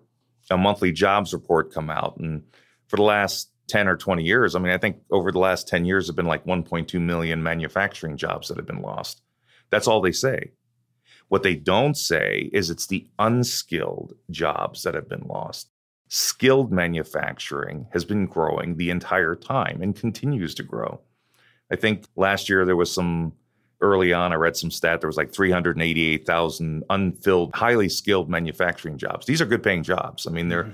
a 0.49 0.58
monthly 0.58 0.91
jobs 0.91 1.34
report 1.34 1.73
come 1.73 1.89
out, 1.89 2.17
and 2.17 2.43
for 2.88 2.97
the 2.97 3.03
last 3.03 3.51
10 3.67 3.88
or 3.88 3.95
20 3.95 4.23
years, 4.23 4.56
I 4.56 4.60
mean, 4.60 4.73
I 4.73 4.77
think 4.77 4.97
over 5.12 5.32
the 5.32 5.39
last 5.39 5.67
10 5.67 5.86
years 5.86 6.08
have 6.08 6.15
been 6.15 6.25
like 6.25 6.45
1.2 6.45 6.99
million 6.99 7.43
manufacturing 7.43 8.17
jobs 8.17 8.47
that 8.47 8.58
have 8.58 8.65
been 8.65 8.82
lost. 8.82 9.21
That's 9.69 9.88
all 9.88 10.01
they 10.01 10.12
say. 10.12 10.51
What 11.27 11.43
they 11.43 11.56
don't 11.56 11.95
say 11.95 12.49
is 12.53 12.69
it's 12.69 12.88
the 12.88 13.08
unskilled 13.17 14.13
jobs 14.29 14.84
that 14.84 14.93
have 14.93 15.10
been 15.10 15.27
lost. 15.27 15.69
Skilled 16.10 16.71
manufacturing 16.71 17.88
has 17.93 18.06
been 18.06 18.25
growing 18.27 18.77
the 18.77 18.89
entire 18.89 19.36
time 19.36 19.82
and 19.82 19.95
continues 19.95 20.53
to 20.56 20.63
grow. 20.63 21.01
I 21.71 21.76
think 21.76 22.06
last 22.15 22.49
year 22.49 22.65
there 22.65 22.76
was 22.76 22.93
some 22.93 23.34
early 23.82 24.13
on, 24.13 24.32
I 24.32 24.36
read 24.36 24.56
some 24.56 24.71
stat 24.71 25.02
there 25.02 25.10
was 25.10 25.17
like 25.17 25.34
388,000 25.34 26.84
unfilled, 26.89 27.54
highly 27.54 27.89
skilled 27.89 28.30
manufacturing 28.30 28.97
jobs. 28.97 29.26
These 29.26 29.41
are 29.41 29.45
good 29.45 29.63
paying 29.63 29.84
jobs. 29.84 30.26
I 30.26 30.32
mean, 30.32 30.47
they're 30.47 30.63
mm-hmm. 30.63 30.73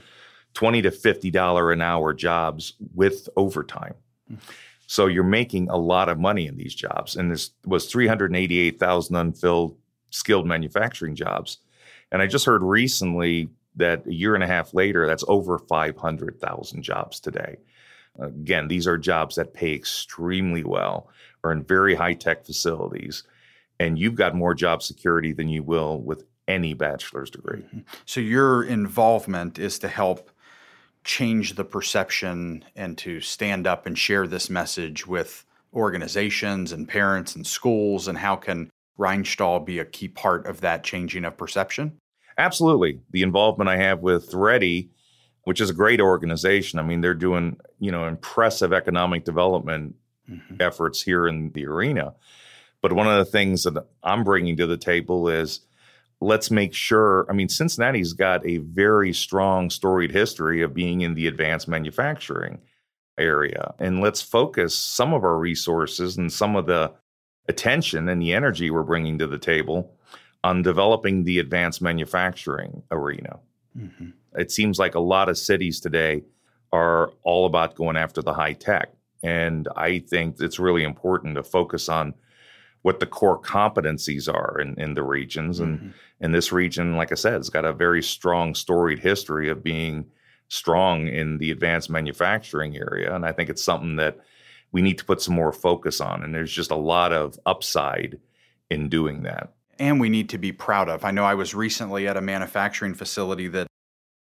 20 0.53 0.81
to 0.83 0.91
$50 0.91 1.73
an 1.73 1.81
hour 1.81 2.13
jobs 2.13 2.73
with 2.93 3.27
overtime. 3.35 3.95
Mm-hmm. 4.31 4.41
So 4.87 5.05
you're 5.05 5.23
making 5.23 5.69
a 5.69 5.77
lot 5.77 6.09
of 6.09 6.19
money 6.19 6.47
in 6.47 6.57
these 6.57 6.73
jobs. 6.73 7.15
And 7.15 7.31
this 7.31 7.51
was 7.65 7.85
388,000 7.91 9.15
unfilled 9.15 9.77
skilled 10.09 10.47
manufacturing 10.47 11.15
jobs. 11.15 11.59
And 12.11 12.21
I 12.21 12.27
just 12.27 12.45
heard 12.45 12.63
recently 12.63 13.49
that 13.75 14.07
a 14.07 14.13
year 14.13 14.33
and 14.33 14.43
a 14.43 14.47
half 14.47 14.73
later, 14.73 15.05
that's 15.05 15.23
over 15.27 15.59
500,000 15.59 16.81
jobs 16.81 17.19
today. 17.19 17.57
Again, 18.17 18.67
these 18.67 18.87
are 18.87 18.97
jobs 18.97 19.35
that 19.35 19.53
pay 19.53 19.73
extremely 19.73 20.63
well, 20.63 21.09
are 21.43 21.51
in 21.51 21.63
very 21.63 21.95
high 21.95 22.13
tech 22.13 22.45
facilities, 22.45 23.23
and 23.79 23.97
you've 23.97 24.15
got 24.15 24.35
more 24.35 24.53
job 24.53 24.83
security 24.83 25.31
than 25.31 25.47
you 25.47 25.63
will 25.63 25.99
with 26.01 26.23
any 26.47 26.73
bachelor's 26.73 27.29
degree. 27.29 27.61
Mm-hmm. 27.61 27.79
So, 28.05 28.19
your 28.19 28.63
involvement 28.63 29.59
is 29.59 29.79
to 29.79 29.87
help 29.87 30.31
change 31.03 31.55
the 31.55 31.63
perception 31.63 32.65
and 32.75 32.97
to 32.97 33.21
stand 33.21 33.65
up 33.67 33.85
and 33.85 33.97
share 33.97 34.27
this 34.27 34.49
message 34.49 35.07
with 35.07 35.45
organizations 35.73 36.71
and 36.71 36.87
parents 36.87 37.35
and 37.35 37.45
schools, 37.45 38.07
and 38.07 38.17
how 38.17 38.35
can 38.35 38.69
Rhinestahl 38.97 39.65
be 39.65 39.79
a 39.79 39.85
key 39.85 40.09
part 40.09 40.45
of 40.45 40.61
that 40.61 40.83
changing 40.83 41.23
of 41.23 41.37
perception? 41.37 41.97
Absolutely. 42.37 42.99
The 43.11 43.21
involvement 43.21 43.69
I 43.69 43.77
have 43.77 43.99
with 43.99 44.33
REDI 44.33 44.89
which 45.43 45.61
is 45.61 45.69
a 45.69 45.73
great 45.73 46.01
organization. 46.01 46.79
I 46.79 46.83
mean, 46.83 47.01
they're 47.01 47.13
doing, 47.13 47.57
you 47.79 47.91
know, 47.91 48.07
impressive 48.07 48.73
economic 48.73 49.25
development 49.25 49.95
mm-hmm. 50.29 50.55
efforts 50.59 51.01
here 51.01 51.27
in 51.27 51.51
the 51.51 51.65
arena. 51.65 52.13
But 52.81 52.93
one 52.93 53.07
of 53.07 53.17
the 53.17 53.25
things 53.25 53.63
that 53.63 53.85
I'm 54.03 54.23
bringing 54.23 54.57
to 54.57 54.67
the 54.67 54.77
table 54.77 55.27
is 55.27 55.61
let's 56.21 56.51
make 56.51 56.73
sure. 56.73 57.25
I 57.29 57.33
mean, 57.33 57.49
Cincinnati's 57.49 58.13
got 58.13 58.45
a 58.45 58.57
very 58.57 59.13
strong 59.13 59.69
storied 59.69 60.11
history 60.11 60.61
of 60.61 60.73
being 60.73 61.01
in 61.01 61.13
the 61.13 61.27
advanced 61.27 61.67
manufacturing 61.67 62.59
area. 63.17 63.73
And 63.79 64.01
let's 64.01 64.21
focus 64.21 64.73
some 64.75 65.13
of 65.13 65.23
our 65.23 65.37
resources 65.37 66.17
and 66.17 66.31
some 66.31 66.55
of 66.55 66.65
the 66.67 66.93
attention 67.47 68.07
and 68.07 68.21
the 68.21 68.33
energy 68.33 68.69
we're 68.69 68.83
bringing 68.83 69.17
to 69.19 69.27
the 69.27 69.37
table 69.37 69.93
on 70.43 70.61
developing 70.61 71.23
the 71.23 71.39
advanced 71.39 71.81
manufacturing 71.81 72.83
arena. 72.91 73.39
Mm-hmm. 73.77 74.09
It 74.35 74.51
seems 74.51 74.79
like 74.79 74.95
a 74.95 74.99
lot 74.99 75.29
of 75.29 75.37
cities 75.37 75.79
today 75.79 76.23
are 76.71 77.11
all 77.23 77.45
about 77.45 77.75
going 77.75 77.97
after 77.97 78.21
the 78.21 78.33
high 78.33 78.53
tech. 78.53 78.93
And 79.23 79.67
I 79.75 79.99
think 79.99 80.37
it's 80.39 80.59
really 80.59 80.83
important 80.83 81.35
to 81.35 81.43
focus 81.43 81.89
on 81.89 82.13
what 82.81 82.99
the 82.99 83.05
core 83.05 83.41
competencies 83.41 84.33
are 84.33 84.59
in, 84.59 84.79
in 84.79 84.93
the 84.93 85.03
regions. 85.03 85.59
And 85.59 85.79
mm-hmm. 85.79 85.89
in 86.21 86.31
this 86.31 86.51
region, 86.51 86.95
like 86.95 87.11
I 87.11 87.15
said, 87.15 87.33
it's 87.33 87.49
got 87.49 87.65
a 87.65 87.73
very 87.73 88.01
strong 88.01 88.55
storied 88.55 88.99
history 88.99 89.49
of 89.49 89.63
being 89.63 90.05
strong 90.47 91.07
in 91.07 91.37
the 91.37 91.51
advanced 91.51 91.89
manufacturing 91.89 92.77
area. 92.77 93.13
And 93.13 93.25
I 93.25 93.31
think 93.33 93.49
it's 93.49 93.63
something 93.63 93.97
that 93.97 94.17
we 94.71 94.81
need 94.81 94.97
to 94.99 95.05
put 95.05 95.21
some 95.21 95.35
more 95.35 95.51
focus 95.51 95.99
on. 95.99 96.23
And 96.23 96.33
there's 96.33 96.51
just 96.51 96.71
a 96.71 96.75
lot 96.75 97.11
of 97.11 97.37
upside 97.45 98.19
in 98.69 98.87
doing 98.87 99.23
that. 99.23 99.53
And 99.77 99.99
we 99.99 100.09
need 100.09 100.29
to 100.29 100.37
be 100.37 100.51
proud 100.51 100.89
of. 100.89 101.03
I 101.05 101.11
know 101.11 101.23
I 101.23 101.35
was 101.35 101.55
recently 101.55 102.07
at 102.07 102.17
a 102.17 102.21
manufacturing 102.21 102.93
facility 102.93 103.47
that 103.49 103.67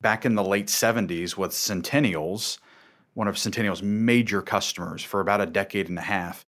back 0.00 0.24
in 0.24 0.34
the 0.34 0.44
late 0.44 0.68
70s 0.68 1.36
with 1.36 1.52
Centennials, 1.52 2.58
one 3.14 3.28
of 3.28 3.38
Centennial's 3.38 3.82
major 3.82 4.42
customers 4.42 5.02
for 5.02 5.20
about 5.20 5.40
a 5.40 5.46
decade 5.46 5.88
and 5.88 5.98
a 5.98 6.02
half. 6.02 6.44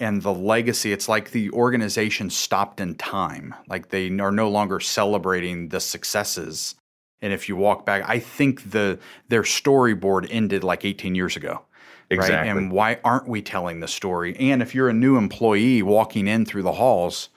And 0.00 0.22
the 0.22 0.34
legacy 0.34 0.92
it's 0.92 1.08
like 1.08 1.30
the 1.30 1.50
organization 1.50 2.28
stopped 2.30 2.80
in 2.80 2.96
time. 2.96 3.54
Like 3.68 3.90
they 3.90 4.10
are 4.18 4.32
no 4.32 4.48
longer 4.48 4.80
celebrating 4.80 5.68
the 5.68 5.80
successes. 5.80 6.74
And 7.22 7.32
if 7.32 7.48
you 7.48 7.56
walk 7.56 7.86
back 7.86 8.06
i 8.06 8.18
think 8.18 8.70
the 8.70 8.98
their 9.28 9.42
storyboard 9.42 10.26
ended 10.30 10.62
like 10.62 10.84
18 10.84 11.14
years 11.14 11.36
ago 11.36 11.64
exactly. 12.10 12.36
Right? 12.36 12.56
and 12.56 12.70
why 12.70 12.98
aren't 13.04 13.28
we 13.28 13.42
telling 13.42 13.80
the 13.80 13.88
story? 13.88 14.36
And 14.38 14.62
if 14.62 14.74
you're 14.74 14.88
a 14.88 14.94
new 14.94 15.16
employee 15.16 15.82
walking 15.82 16.28
in 16.28 16.44
through 16.44 16.62
the 16.62 16.72
halls 16.72 17.28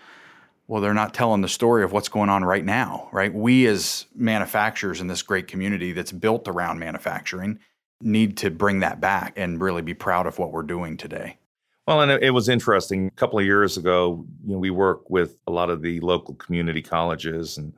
well 0.68 0.82
they're 0.82 0.94
not 0.94 1.14
telling 1.14 1.42
the 1.42 1.48
story 1.48 1.84
of 1.84 1.92
what's 1.92 2.10
going 2.10 2.30
on 2.30 2.44
right 2.44 2.66
now 2.66 3.10
right 3.12 3.34
we 3.34 3.66
as 3.68 4.06
manufacturers 4.16 5.02
in 5.02 5.08
this 5.08 5.22
great 5.22 5.48
community 5.48 5.92
that's 5.92 6.12
built 6.12 6.48
around 6.48 6.80
manufacturing 6.80 7.60
need 8.02 8.38
to 8.38 8.52
bring 8.52 8.80
that 8.80 9.02
back 9.02 9.34
and 9.36 9.62
really 9.62 9.82
be 9.82 9.94
proud 9.94 10.28
of 10.28 10.38
what 10.38 10.52
we're 10.52 10.64
doing 10.64 10.98
today 10.98 11.38
well, 11.88 12.02
and 12.02 12.12
it, 12.12 12.32
was 12.32 12.50
interesting. 12.50 13.08
A 13.08 13.12
couple 13.12 13.40
of 13.40 13.46
years 13.46 13.78
ago, 13.78 14.26
you 14.46 14.52
know, 14.52 14.60
we 14.60 14.72
work 14.72 15.10
with 15.10 15.40
a 15.48 15.52
lot 15.52 15.70
of 15.70 15.82
the 15.82 16.02
local 16.02 16.36
community 16.36 16.82
colleges, 16.82 17.58
and 17.58 17.74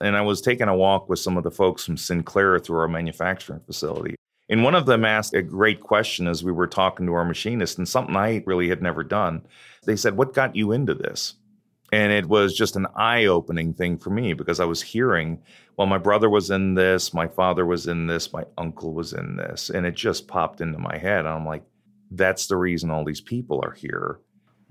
and 0.00 0.16
I 0.16 0.22
was 0.22 0.40
taking 0.40 0.66
a 0.66 0.76
walk 0.76 1.08
with 1.08 1.20
some 1.20 1.36
of 1.36 1.44
the 1.44 1.52
folks 1.52 1.84
from 1.84 1.96
Sinclair 1.96 2.58
through 2.58 2.80
our 2.80 2.88
manufacturing 2.88 3.60
facility. 3.60 4.16
And 4.48 4.64
one 4.64 4.74
of 4.74 4.86
them 4.86 5.04
asked 5.04 5.34
a 5.34 5.40
great 5.40 5.80
question 5.80 6.26
as 6.26 6.42
we 6.42 6.50
were 6.50 6.66
talking 6.66 7.06
to 7.06 7.14
our 7.14 7.24
machinist, 7.24 7.78
and 7.78 7.88
something 7.88 8.16
I 8.16 8.42
really 8.44 8.68
had 8.68 8.82
never 8.82 9.04
done. 9.04 9.46
They 9.84 9.94
said, 9.94 10.16
"What 10.16 10.34
got 10.34 10.56
you 10.56 10.72
into 10.72 10.94
this?" 10.94 11.34
And 11.94 12.12
it 12.12 12.26
was 12.26 12.54
just 12.54 12.74
an 12.74 12.88
eye 12.96 13.26
opening 13.26 13.72
thing 13.72 13.98
for 13.98 14.10
me 14.10 14.32
because 14.32 14.58
I 14.58 14.64
was 14.64 14.82
hearing, 14.82 15.40
well, 15.76 15.86
my 15.86 15.98
brother 15.98 16.28
was 16.28 16.50
in 16.50 16.74
this, 16.74 17.14
my 17.14 17.28
father 17.28 17.64
was 17.64 17.86
in 17.86 18.08
this, 18.08 18.32
my 18.32 18.44
uncle 18.58 18.92
was 18.92 19.12
in 19.12 19.36
this. 19.36 19.70
And 19.70 19.86
it 19.86 19.94
just 19.94 20.26
popped 20.26 20.60
into 20.60 20.78
my 20.78 20.98
head. 20.98 21.20
And 21.20 21.28
I'm 21.28 21.46
like, 21.46 21.62
that's 22.10 22.48
the 22.48 22.56
reason 22.56 22.90
all 22.90 23.04
these 23.04 23.20
people 23.20 23.60
are 23.64 23.70
here 23.70 24.18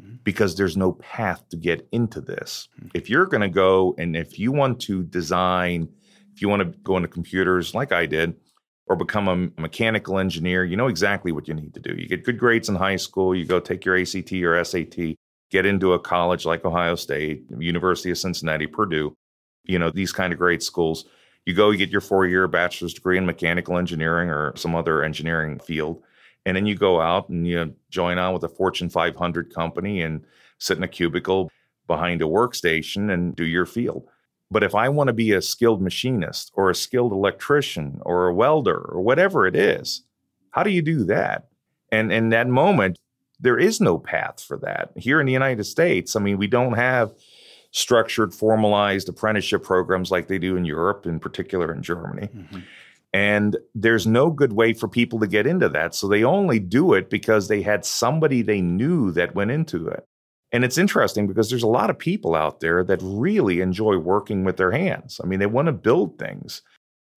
mm-hmm. 0.01 0.15
because 0.25 0.57
there's 0.57 0.75
no 0.75 0.91
path 0.91 1.47
to 1.49 1.55
get 1.55 1.87
into 1.93 2.19
this. 2.19 2.67
Mm-hmm. 2.77 2.89
If 2.93 3.09
you're 3.09 3.27
going 3.27 3.41
to 3.41 3.47
go 3.47 3.95
and 3.97 4.17
if 4.17 4.37
you 4.37 4.51
want 4.51 4.81
to 4.81 5.03
design, 5.03 5.87
if 6.35 6.41
you 6.41 6.49
want 6.49 6.61
to 6.61 6.77
go 6.79 6.97
into 6.97 7.07
computers 7.07 7.73
like 7.73 7.93
I 7.93 8.05
did, 8.05 8.35
or 8.87 8.97
become 8.97 9.29
a 9.29 9.61
mechanical 9.61 10.19
engineer, 10.19 10.65
you 10.65 10.75
know 10.75 10.87
exactly 10.87 11.31
what 11.31 11.47
you 11.47 11.53
need 11.53 11.73
to 11.73 11.79
do. 11.79 11.95
You 11.97 12.05
get 12.05 12.25
good 12.25 12.37
grades 12.37 12.67
in 12.67 12.75
high 12.75 12.97
school, 12.97 13.33
you 13.33 13.45
go 13.45 13.61
take 13.61 13.85
your 13.85 13.97
ACT 13.97 14.33
or 14.33 14.61
SAT, 14.61 15.15
get 15.53 15.65
into 15.65 15.93
a 15.93 15.99
college 15.99 16.45
like 16.45 16.65
Ohio 16.65 16.95
State, 16.95 17.45
University 17.57 18.11
of 18.11 18.17
Cincinnati, 18.17 18.67
Purdue, 18.67 19.15
you 19.63 19.79
know, 19.79 19.89
these 19.89 20.11
kind 20.11 20.33
of 20.33 20.39
great 20.39 20.61
schools. 20.61 21.05
You 21.45 21.53
go, 21.53 21.69
you 21.69 21.77
get 21.77 21.91
your 21.91 22.01
four 22.01 22.25
year 22.25 22.47
bachelor's 22.49 22.93
degree 22.93 23.17
in 23.17 23.25
mechanical 23.25 23.77
engineering 23.77 24.29
or 24.29 24.53
some 24.57 24.75
other 24.75 25.01
engineering 25.03 25.59
field 25.59 26.03
and 26.45 26.57
then 26.57 26.65
you 26.65 26.75
go 26.75 26.99
out 26.99 27.29
and 27.29 27.47
you 27.47 27.73
join 27.89 28.17
on 28.17 28.33
with 28.33 28.43
a 28.43 28.49
Fortune 28.49 28.89
500 28.89 29.53
company 29.53 30.01
and 30.01 30.23
sit 30.59 30.77
in 30.77 30.83
a 30.83 30.87
cubicle 30.87 31.49
behind 31.87 32.21
a 32.21 32.25
workstation 32.25 33.11
and 33.13 33.35
do 33.35 33.45
your 33.45 33.65
field. 33.65 34.07
But 34.51 34.63
if 34.63 34.75
I 34.75 34.89
want 34.89 35.07
to 35.07 35.13
be 35.13 35.31
a 35.31 35.41
skilled 35.41 35.81
machinist 35.81 36.51
or 36.53 36.69
a 36.69 36.75
skilled 36.75 37.11
electrician 37.11 37.99
or 38.03 38.27
a 38.27 38.33
welder 38.33 38.77
or 38.77 39.01
whatever 39.01 39.47
it 39.47 39.55
is, 39.55 40.03
how 40.51 40.63
do 40.63 40.69
you 40.69 40.81
do 40.81 41.05
that? 41.05 41.47
And 41.91 42.11
in 42.11 42.29
that 42.29 42.47
moment, 42.47 42.99
there 43.39 43.57
is 43.57 43.81
no 43.81 43.97
path 43.97 44.41
for 44.41 44.57
that. 44.57 44.91
Here 44.95 45.19
in 45.19 45.25
the 45.25 45.33
United 45.33 45.63
States, 45.65 46.15
I 46.15 46.19
mean, 46.19 46.37
we 46.37 46.47
don't 46.47 46.73
have 46.73 47.13
structured, 47.71 48.33
formalized 48.33 49.09
apprenticeship 49.09 49.63
programs 49.63 50.11
like 50.11 50.27
they 50.27 50.37
do 50.37 50.55
in 50.55 50.65
Europe, 50.65 51.05
in 51.05 51.19
particular 51.19 51.73
in 51.73 51.81
Germany. 51.81 52.27
Mm-hmm. 52.27 52.59
And 53.13 53.57
there's 53.75 54.07
no 54.07 54.31
good 54.31 54.53
way 54.53 54.73
for 54.73 54.87
people 54.87 55.19
to 55.19 55.27
get 55.27 55.45
into 55.45 55.69
that. 55.69 55.93
So 55.93 56.07
they 56.07 56.23
only 56.23 56.59
do 56.59 56.93
it 56.93 57.09
because 57.09 57.47
they 57.47 57.61
had 57.61 57.85
somebody 57.85 58.41
they 58.41 58.61
knew 58.61 59.11
that 59.11 59.35
went 59.35 59.51
into 59.51 59.87
it. 59.87 60.05
And 60.51 60.63
it's 60.63 60.77
interesting 60.77 61.27
because 61.27 61.49
there's 61.49 61.63
a 61.63 61.67
lot 61.67 61.89
of 61.89 61.97
people 61.97 62.35
out 62.35 62.59
there 62.59 62.83
that 62.83 62.99
really 63.01 63.59
enjoy 63.61 63.97
working 63.97 64.43
with 64.43 64.57
their 64.57 64.71
hands. 64.71 65.19
I 65.23 65.27
mean, 65.27 65.39
they 65.39 65.47
want 65.47 65.65
to 65.65 65.73
build 65.73 66.19
things 66.19 66.61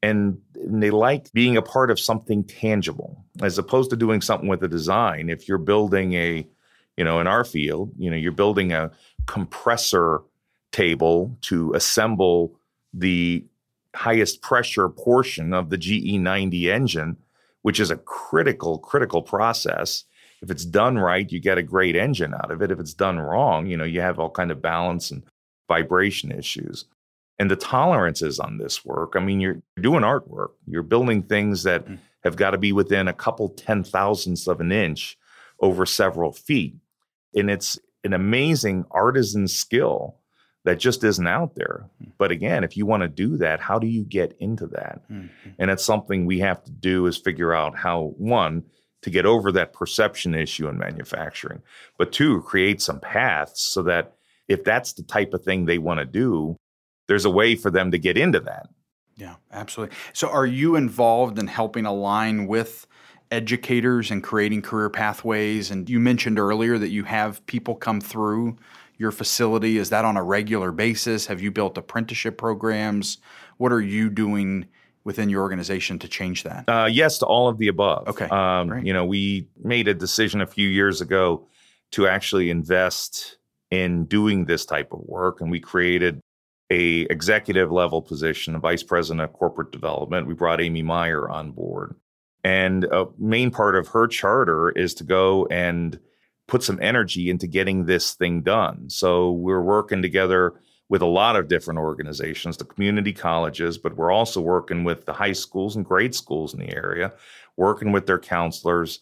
and, 0.07 0.39
they 0.69 0.91
like 0.91 1.31
being 1.33 1.57
a 1.57 1.63
part 1.63 1.91
of 1.91 2.01
something 2.01 2.43
tangible 2.43 3.25
as 3.41 3.57
opposed 3.57 3.91
to 3.91 3.97
doing 3.97 4.21
something 4.21 4.49
with 4.49 4.65
a 4.65 4.69
design. 4.69 5.29
If 5.29 5.47
you're 5.47 5.59
building 5.59 6.15
a, 6.15 6.49
you 6.97 7.05
know, 7.05 7.21
in 7.21 7.27
our 7.27 7.45
field, 7.45 7.93
you 7.99 8.11
know, 8.11 8.17
you're 8.17 8.33
building 8.33 8.73
a 8.73 8.91
compressor 9.27 10.23
table 10.73 11.37
to 11.43 11.73
assemble 11.75 12.59
the 12.93 13.45
highest 13.95 14.43
pressure 14.43 14.89
portion 14.89 15.53
of 15.53 15.71
the 15.71 15.79
GE90 15.79 16.65
engine, 16.65 17.17
which 17.63 17.79
is 17.79 17.91
a 17.91 17.97
critical, 17.97 18.79
critical 18.79 19.23
process. 19.23 20.05
If 20.43 20.51
it's 20.51 20.65
done 20.65 20.99
right, 20.99 21.31
you 21.31 21.39
get 21.39 21.59
a 21.59 21.63
great 21.63 21.97
engine 21.97 22.35
out 22.35 22.51
of 22.51 22.63
it. 22.63 22.71
If 22.71 22.81
it's 22.81 22.95
done 22.95 23.19
wrong, 23.19 23.67
you 23.67 23.77
know, 23.77 23.85
you 23.85 24.01
have 24.01 24.19
all 24.19 24.31
kind 24.31 24.51
of 24.51 24.61
balance 24.61 25.11
and 25.11 25.23
vibration 25.69 26.33
issues. 26.33 26.87
And 27.39 27.51
the 27.51 27.57
tolerances 27.57 28.41
on 28.41 28.59
this 28.59 28.85
work, 28.85 29.13
I 29.15 29.21
mean, 29.21 29.41
you're 29.41 29.63
doing 29.81 30.03
artwork. 30.03 30.53
You're 30.67 30.83
building 30.83 31.23
things 31.23 31.65
that 31.65 31.87
mm. 31.87 31.99
have 32.25 32.37
got 32.37 32.53
to 32.53 32.59
be 32.59 32.73
within 32.73 33.09
a 33.09 33.13
couple 33.13 33.51
ten 33.51 33.85
thousandths 33.85 34.47
of 34.47 34.61
an 34.61 34.73
inch 34.73 35.19
over 35.61 35.85
several 35.85 36.33
feet. 36.33 36.77
And 37.35 37.51
it's 37.51 37.79
an 38.05 38.15
amazing 38.15 38.85
artisan 38.91 39.49
skill 39.49 40.17
that 40.65 40.79
just 40.79 41.05
isn't 41.05 41.27
out 41.27 41.55
there. 41.55 41.89
Hmm. 41.99 42.11
But 42.19 42.31
again, 42.31 42.65
if 42.65 42.77
you 42.77 42.87
want 42.87 43.03
to 43.03 43.09
do 43.09 43.37
that, 43.37 43.61
how 43.61 43.79
do 43.79 43.87
you 43.87 44.03
get 44.03 44.37
into 44.41 44.67
that? 44.69 45.01
Mm-hmm. 45.11 45.51
And 45.59 45.71
it's 45.71 45.85
something 45.85 46.27
we 46.27 46.41
have 46.41 46.65
to 46.65 46.73
do 46.73 47.07
is 47.07 47.17
figure 47.17 47.55
out 47.55 47.79
how 47.79 48.15
one 48.17 48.65
to 49.03 49.11
get 49.11 49.27
over 49.27 49.53
that 49.53 49.73
perception 49.73 50.35
issue 50.35 50.67
in 50.67 50.79
manufacturing, 50.79 51.63
but 51.97 52.11
two, 52.11 52.43
create 52.43 52.83
some 52.83 52.99
paths 52.99 53.63
so 53.63 53.83
that 53.85 54.15
if 54.49 54.65
that's 54.65 54.95
the 54.95 55.05
type 55.05 55.33
of 55.33 55.45
thing 55.45 55.65
they 55.65 55.79
want 55.79 56.01
to 56.01 56.07
do, 56.07 56.57
there's 57.09 57.25
a 57.25 57.31
way 57.31 57.55
for 57.55 57.71
them 57.71 57.91
to 57.91 57.99
get 57.99 58.17
into 58.17 58.41
that. 58.41 58.69
Yeah, 59.17 59.37
absolutely. 59.53 59.97
So 60.13 60.29
are 60.29 60.47
you 60.47 60.77
involved 60.77 61.39
in 61.39 61.47
helping 61.47 61.87
align 61.87 62.47
with 62.47 62.87
educators 63.31 64.11
and 64.11 64.23
creating 64.23 64.63
career 64.63 64.91
pathways 64.91 65.71
and 65.71 65.89
you 65.89 65.99
mentioned 65.99 66.39
earlier 66.39 66.79
that 66.79 66.91
you 66.91 67.05
have 67.05 67.45
people 67.47 67.75
come 67.75 68.01
through 68.01 68.57
your 68.99 69.11
facility? 69.11 69.79
Is 69.79 69.91
that 69.91 70.05
on 70.05 70.17
a 70.17 70.23
regular 70.23 70.71
basis? 70.71 71.27
Have 71.27 71.41
you 71.41 71.51
built 71.51 71.79
apprenticeship 71.79 72.39
programs? 72.39 73.19
What 73.57 73.73
are 73.73 73.81
you 73.81 74.11
doing 74.11 74.67
within 75.05 75.31
your 75.31 75.43
organization 75.43 75.99
to 76.01 76.09
change 76.09 76.43
that? 76.43 76.69
Uh, 76.69 76.89
yes, 76.91 77.19
to 77.19 77.27
all 77.27 77.49
of 77.49 77.59
the 77.59 77.69
above. 77.69 78.09
Okay. 78.09 78.27
Um, 78.27 78.85
you 78.85 78.93
know, 78.93 79.05
we 79.05 79.49
made 79.63 79.89
a 79.89 79.95
decision 79.95 80.41
a 80.41 80.47
few 80.47 80.69
years 80.69 81.01
ago 81.01 81.47
to 81.93 82.07
actually 82.07 82.51
invest 82.51 83.39
in 83.71 84.05
doing 84.05 84.45
this 84.45 84.67
type 84.67 84.93
of 84.93 85.01
work, 85.01 85.41
and 85.41 85.51
we 85.51 85.61
created 85.61 86.21
a 86.71 87.03
executive 87.03 87.71
level 87.71 88.03
position, 88.03 88.55
a 88.55 88.59
vice 88.59 88.83
president 88.83 89.23
of 89.23 89.33
corporate 89.33 89.73
development. 89.73 90.27
We 90.27 90.35
brought 90.35 90.61
Amy 90.61 90.83
Meyer 90.83 91.29
on 91.29 91.53
board. 91.53 91.95
And 92.43 92.85
a 92.85 93.07
main 93.19 93.51
part 93.51 93.77
of 93.77 93.89
her 93.89 94.07
charter 94.07 94.71
is 94.71 94.95
to 94.95 95.05
go 95.05 95.47
and 95.47 95.99
put 96.47 96.63
some 96.63 96.79
energy 96.81 97.29
into 97.29 97.47
getting 97.47 97.87
this 97.87 98.15
thing 98.15 98.43
done. 98.43 98.89
So 98.89 99.33
we're 99.33 99.63
working 99.63 100.01
together 100.01 100.55
with 100.89 101.03
a 101.03 101.07
lot 101.07 101.35
of 101.35 101.49
different 101.49 101.81
organizations, 101.81 102.57
the 102.57 102.65
community 102.65 103.13
colleges, 103.13 103.79
but 103.79 103.97
we're 103.97 104.13
also 104.13 104.41
working 104.41 104.85
with 104.85 105.05
the 105.05 105.13
high 105.13 105.33
schools 105.33 105.75
and 105.75 105.85
grade 105.85 106.15
schools 106.15 106.55
in 106.55 106.61
the 106.61 106.73
area, 106.73 107.13
working 107.57 107.91
with 107.91 108.07
their 108.07 108.21
counselors, 108.21 109.01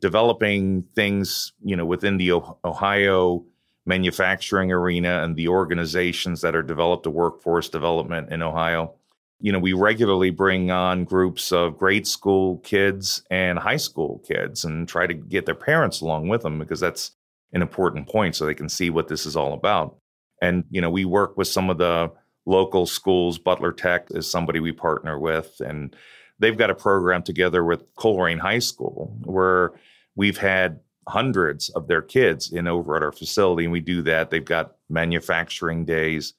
developing 0.00 0.82
things, 0.94 1.52
you 1.62 1.76
know, 1.76 1.84
within 1.84 2.16
the 2.16 2.32
Ohio 2.32 3.44
manufacturing 3.84 4.70
arena 4.70 5.22
and 5.22 5.36
the 5.36 5.48
organizations 5.48 6.40
that 6.40 6.54
are 6.54 6.62
developed 6.62 7.02
the 7.02 7.10
workforce 7.10 7.68
development 7.68 8.30
in 8.30 8.42
Ohio. 8.42 8.94
You 9.40 9.50
know, 9.50 9.58
we 9.58 9.72
regularly 9.72 10.30
bring 10.30 10.70
on 10.70 11.04
groups 11.04 11.50
of 11.50 11.76
grade 11.76 12.06
school 12.06 12.58
kids 12.58 13.24
and 13.30 13.58
high 13.58 13.76
school 13.76 14.22
kids 14.26 14.64
and 14.64 14.88
try 14.88 15.06
to 15.06 15.14
get 15.14 15.46
their 15.46 15.56
parents 15.56 16.00
along 16.00 16.28
with 16.28 16.42
them 16.42 16.60
because 16.60 16.78
that's 16.78 17.12
an 17.52 17.60
important 17.60 18.08
point 18.08 18.36
so 18.36 18.46
they 18.46 18.54
can 18.54 18.68
see 18.68 18.88
what 18.88 19.08
this 19.08 19.26
is 19.26 19.36
all 19.36 19.52
about. 19.52 19.96
And, 20.40 20.64
you 20.70 20.80
know, 20.80 20.90
we 20.90 21.04
work 21.04 21.36
with 21.36 21.48
some 21.48 21.70
of 21.70 21.78
the 21.78 22.12
local 22.46 22.86
schools. 22.86 23.38
Butler 23.38 23.72
Tech 23.72 24.06
is 24.10 24.30
somebody 24.30 24.60
we 24.60 24.72
partner 24.72 25.18
with, 25.18 25.60
and 25.60 25.94
they've 26.38 26.56
got 26.56 26.70
a 26.70 26.74
program 26.74 27.22
together 27.22 27.64
with 27.64 27.94
Colerain 27.94 28.38
High 28.38 28.58
School 28.58 29.16
where 29.24 29.72
we've 30.14 30.38
had 30.38 30.80
hundreds 31.08 31.68
of 31.70 31.88
their 31.88 32.02
kids 32.02 32.52
in 32.52 32.66
over 32.66 32.96
at 32.96 33.02
our 33.02 33.12
facility, 33.12 33.64
and 33.64 33.72
we 33.72 33.80
do 33.80 34.02
that. 34.02 34.30
They've 34.30 34.44
got 34.44 34.76
manufacturing 34.88 35.84
days. 35.84 36.34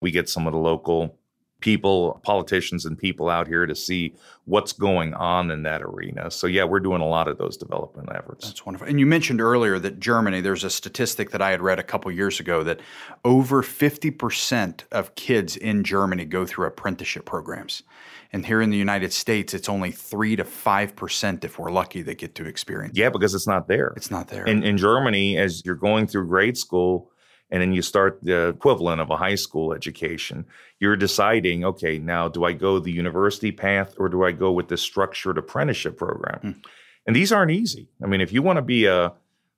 We 0.00 0.10
get 0.10 0.28
some 0.28 0.46
of 0.46 0.52
the 0.52 0.58
local 0.58 1.18
people, 1.62 2.20
politicians, 2.24 2.84
and 2.84 2.98
people 2.98 3.30
out 3.30 3.46
here 3.46 3.64
to 3.64 3.74
see 3.74 4.14
what's 4.44 4.72
going 4.72 5.14
on 5.14 5.50
in 5.50 5.62
that 5.62 5.80
arena. 5.80 6.30
So, 6.30 6.46
yeah, 6.46 6.64
we're 6.64 6.80
doing 6.80 7.00
a 7.00 7.06
lot 7.06 7.28
of 7.28 7.38
those 7.38 7.56
development 7.56 8.10
efforts. 8.12 8.46
That's 8.46 8.66
wonderful. 8.66 8.88
And 8.88 9.00
you 9.00 9.06
mentioned 9.06 9.40
earlier 9.40 9.78
that 9.78 10.00
Germany, 10.00 10.40
there's 10.40 10.64
a 10.64 10.70
statistic 10.70 11.30
that 11.30 11.40
I 11.40 11.50
had 11.50 11.62
read 11.62 11.78
a 11.78 11.84
couple 11.84 12.10
years 12.10 12.40
ago 12.40 12.62
that 12.64 12.80
over 13.24 13.62
50% 13.62 14.82
of 14.90 15.14
kids 15.14 15.56
in 15.56 15.84
Germany 15.84 16.24
go 16.26 16.44
through 16.44 16.66
apprenticeship 16.66 17.24
programs. 17.24 17.84
And 18.32 18.46
here 18.46 18.62
in 18.62 18.70
the 18.70 18.78
United 18.78 19.12
States, 19.12 19.52
it's 19.52 19.68
only 19.68 19.90
3 19.90 20.36
to 20.36 20.44
5% 20.44 21.44
if 21.44 21.58
we're 21.58 21.70
lucky 21.70 22.00
that 22.02 22.16
get 22.16 22.34
to 22.36 22.46
experience. 22.46 22.96
Yeah, 22.96 23.10
because 23.10 23.34
it's 23.34 23.46
not 23.46 23.68
there. 23.68 23.92
It's 23.96 24.10
not 24.10 24.28
there. 24.28 24.46
In, 24.46 24.62
in 24.62 24.78
Germany, 24.78 25.36
as 25.36 25.62
you're 25.66 25.74
going 25.74 26.06
through 26.06 26.28
grade 26.28 26.56
school, 26.56 27.10
and 27.50 27.60
then 27.60 27.74
you 27.74 27.82
start 27.82 28.18
the 28.22 28.48
equivalent 28.48 29.02
of 29.02 29.10
a 29.10 29.16
high 29.16 29.34
school 29.34 29.74
education. 29.74 30.46
You're 30.80 30.96
deciding, 30.96 31.66
okay, 31.66 31.98
now 31.98 32.26
do 32.26 32.44
I 32.44 32.54
go 32.54 32.78
the 32.78 32.90
university 32.90 33.52
path 33.52 33.94
or 33.98 34.08
do 34.08 34.24
I 34.24 34.32
go 34.32 34.50
with 34.50 34.68
this 34.68 34.80
structured 34.80 35.36
apprenticeship 35.36 35.98
program? 35.98 36.40
Mm. 36.42 36.64
And 37.06 37.14
these 37.14 37.30
aren't 37.30 37.50
easy. 37.50 37.90
I 38.02 38.06
mean, 38.06 38.22
if 38.22 38.32
you 38.32 38.40
want 38.40 38.56
to 38.56 38.62
be 38.62 38.86
a 38.86 39.12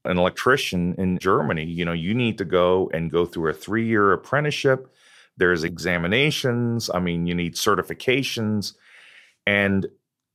an 0.06 0.18
electrician 0.18 0.94
in 0.98 1.18
Germany, 1.18 1.64
you 1.64 1.84
know, 1.84 1.92
you 1.92 2.14
need 2.14 2.36
to 2.38 2.44
go 2.44 2.90
and 2.92 3.10
go 3.10 3.24
through 3.24 3.50
a 3.50 3.54
3-year 3.54 4.12
apprenticeship. 4.12 4.92
There's 5.36 5.64
examinations, 5.64 6.90
I 6.92 7.00
mean, 7.00 7.26
you 7.26 7.34
need 7.34 7.54
certifications 7.54 8.74
and 9.46 9.86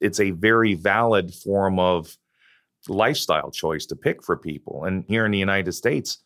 it's 0.02 0.20
a 0.20 0.32
very 0.32 0.76
valid 0.76 1.34
form 1.34 1.80
of 1.80 2.18
lifestyle 2.88 3.52
choice 3.52 3.86
to 3.88 3.96
pick 3.96 4.24
for 4.24 4.38
people. 4.38 4.86
And 4.86 5.04
here 5.08 5.26
in 5.26 5.32
the 5.32 5.38
United 5.38 5.74
States, 5.74 6.20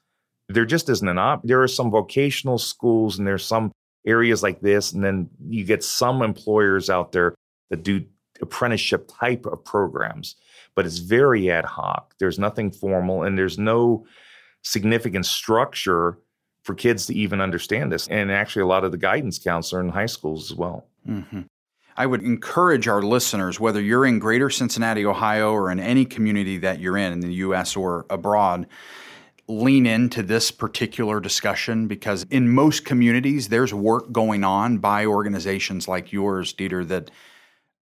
there 0.50 0.66
just 0.66 0.90
isn't 0.90 1.08
an 1.08 1.18
op. 1.18 1.44
There 1.44 1.62
are 1.64 1.68
some 1.68 1.90
vocational 1.90 2.58
schools 2.58 3.18
and 3.18 3.28
there's 3.28 3.46
some 3.46 3.72
areas 4.06 4.44
like 4.44 4.62
this, 4.62 4.92
and 4.92 5.04
then 5.04 5.30
you 5.48 5.64
get 5.64 5.84
some 5.84 6.22
employers 6.22 6.90
out 6.90 7.12
there 7.12 7.34
that 7.70 7.84
do 7.84 8.04
apprenticeship 8.42 9.10
type 9.20 9.46
of 9.46 9.64
programs, 9.64 10.36
but 10.76 10.86
it's 10.86 10.98
very 10.98 11.50
ad 11.50 11.66
hoc. 11.66 12.14
There's 12.20 12.38
nothing 12.40 12.72
formal, 12.72 13.24
and 13.24 13.38
there's 13.38 13.58
no 13.58 14.06
significant 14.64 15.26
structure 15.26 16.20
for 16.64 16.74
kids 16.74 17.06
to 17.08 17.14
even 17.14 17.42
understand 17.42 17.92
this. 17.92 18.08
And 18.08 18.32
actually, 18.32 18.64
a 18.64 18.68
lot 18.68 18.84
of 18.84 18.92
the 18.92 18.98
guidance 18.98 19.38
counselor 19.38 19.82
in 19.82 19.90
high 19.90 20.06
schools 20.08 20.52
as 20.52 20.58
well. 20.58 20.86
Mm-hmm. 21.08 21.42
I 21.96 22.06
would 22.06 22.24
encourage 22.24 22.88
our 22.88 23.02
listeners, 23.02 23.60
whether 23.60 23.80
you're 23.80 24.06
in 24.06 24.18
greater 24.20 24.50
Cincinnati, 24.50 25.06
Ohio, 25.06 25.52
or 25.52 25.72
in 25.72 25.80
any 25.80 26.06
community 26.06 26.58
that 26.60 26.80
you're 26.80 26.98
in, 26.98 27.14
in 27.14 27.20
the 27.20 27.34
US 27.36 27.76
or 27.76 28.06
abroad, 28.10 28.68
lean 29.48 29.86
into 29.86 30.24
this 30.24 30.50
particular 30.52 31.20
discussion 31.20 31.88
because 31.88 32.26
in 32.32 32.50
most 32.50 32.86
communities, 32.86 33.50
there's 33.50 33.74
work 33.74 34.12
going 34.12 34.44
on 34.44 34.78
by 34.78 35.06
organizations 35.06 35.88
like 35.88 36.12
yours, 36.12 36.54
Dieter, 36.54 36.88
that 36.88 37.12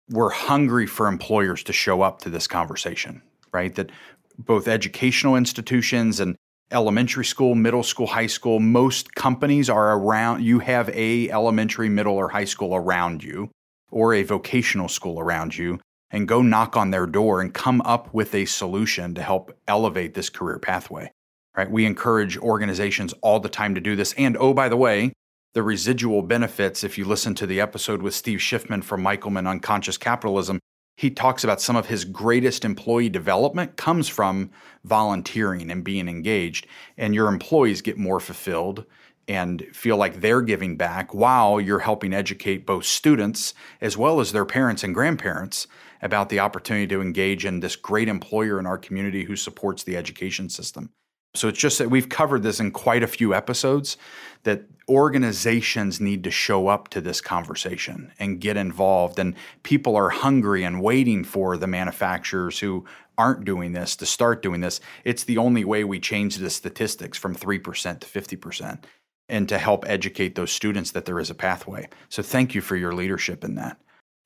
we're 0.09 0.29
hungry 0.29 0.85
for 0.85 1.07
employers 1.07 1.63
to 1.63 1.73
show 1.73 2.01
up 2.01 2.21
to 2.21 2.29
this 2.29 2.47
conversation, 2.47 3.21
right? 3.51 3.73
That 3.75 3.91
both 4.37 4.67
educational 4.67 5.35
institutions 5.35 6.19
and 6.19 6.35
elementary 6.71 7.25
school, 7.25 7.55
middle 7.55 7.83
school, 7.83 8.07
high 8.07 8.27
school, 8.27 8.59
most 8.59 9.15
companies 9.15 9.69
are 9.69 9.97
around, 9.97 10.43
you 10.43 10.59
have 10.59 10.89
a 10.89 11.29
elementary, 11.29 11.89
middle, 11.89 12.15
or 12.15 12.29
high 12.29 12.45
school 12.45 12.75
around 12.75 13.23
you 13.23 13.49
or 13.91 14.13
a 14.13 14.23
vocational 14.23 14.87
school 14.87 15.19
around 15.19 15.57
you 15.57 15.79
and 16.11 16.27
go 16.27 16.41
knock 16.41 16.77
on 16.77 16.91
their 16.91 17.05
door 17.05 17.41
and 17.41 17.53
come 17.53 17.81
up 17.81 18.13
with 18.13 18.33
a 18.35 18.45
solution 18.45 19.15
to 19.15 19.21
help 19.21 19.51
elevate 19.67 20.13
this 20.13 20.29
career 20.29 20.59
pathway 20.59 21.11
right? 21.59 21.69
We 21.69 21.85
encourage 21.85 22.37
organizations 22.37 23.13
all 23.21 23.41
the 23.41 23.49
time 23.49 23.75
to 23.75 23.81
do 23.81 23.97
this. 23.97 24.13
And 24.13 24.37
oh, 24.37 24.53
by 24.53 24.69
the 24.69 24.77
way, 24.77 25.11
the 25.53 25.61
residual 25.61 26.21
benefits, 26.21 26.85
if 26.85 26.97
you 26.97 27.03
listen 27.03 27.35
to 27.35 27.45
the 27.45 27.59
episode 27.59 28.01
with 28.01 28.15
Steve 28.15 28.39
Shifman 28.39 28.81
from 28.81 29.03
Michelman 29.03 29.45
Unconscious 29.45 29.97
Capitalism, 29.97 30.59
he 30.99 31.09
talks 31.09 31.45
about 31.45 31.61
some 31.61 31.77
of 31.77 31.85
his 31.85 32.03
greatest 32.03 32.65
employee 32.65 33.07
development 33.07 33.77
comes 33.77 34.09
from 34.09 34.51
volunteering 34.83 35.71
and 35.71 35.81
being 35.81 36.09
engaged. 36.09 36.67
And 36.97 37.15
your 37.15 37.29
employees 37.29 37.81
get 37.81 37.97
more 37.97 38.19
fulfilled 38.19 38.83
and 39.25 39.65
feel 39.71 39.95
like 39.95 40.19
they're 40.19 40.41
giving 40.41 40.75
back 40.75 41.13
while 41.13 41.61
you're 41.61 41.79
helping 41.79 42.13
educate 42.13 42.65
both 42.65 42.83
students 42.83 43.53
as 43.79 43.95
well 43.95 44.19
as 44.19 44.33
their 44.33 44.43
parents 44.43 44.83
and 44.83 44.93
grandparents 44.93 45.67
about 46.01 46.27
the 46.27 46.41
opportunity 46.41 46.87
to 46.87 47.01
engage 47.01 47.45
in 47.45 47.61
this 47.61 47.77
great 47.77 48.09
employer 48.09 48.59
in 48.59 48.65
our 48.65 48.77
community 48.77 49.23
who 49.23 49.37
supports 49.37 49.83
the 49.83 49.95
education 49.95 50.49
system. 50.49 50.89
So 51.35 51.47
it's 51.47 51.59
just 51.59 51.77
that 51.77 51.91
we've 51.91 52.09
covered 52.09 52.43
this 52.43 52.59
in 52.59 52.71
quite 52.71 53.03
a 53.03 53.07
few 53.07 53.33
episodes 53.35 53.97
that 54.43 54.63
organizations 54.89 56.01
need 56.01 56.23
to 56.23 56.31
show 56.31 56.67
up 56.67 56.87
to 56.89 57.01
this 57.01 57.21
conversation 57.21 58.11
and 58.17 58.41
get 58.41 58.57
involved. 58.57 59.19
And 59.19 59.35
people 59.61 59.95
are 59.95 60.09
hungry 60.09 60.63
and 60.63 60.81
waiting 60.81 61.23
for 61.23 61.55
the 61.55 61.67
manufacturers 61.67 62.59
who 62.59 62.85
aren't 63.17 63.45
doing 63.45 63.73
this 63.73 63.95
to 63.97 64.05
start 64.05 64.41
doing 64.41 64.61
this. 64.61 64.79
It's 65.03 65.23
the 65.23 65.37
only 65.37 65.63
way 65.65 65.83
we 65.83 65.99
change 65.99 66.37
the 66.37 66.49
statistics 66.49 67.17
from 67.17 67.35
3% 67.35 67.99
to 67.99 68.07
50% 68.07 68.83
and 69.27 69.47
to 69.47 69.57
help 69.59 69.87
educate 69.87 70.33
those 70.33 70.51
students 70.51 70.91
that 70.91 71.05
there 71.05 71.19
is 71.19 71.29
a 71.29 71.35
pathway. 71.35 71.87
So 72.07 72.23
thank 72.23 72.55
you 72.55 72.61
for 72.61 72.75
your 72.75 72.93
leadership 72.93 73.43
in 73.43 73.55
that. 73.55 73.77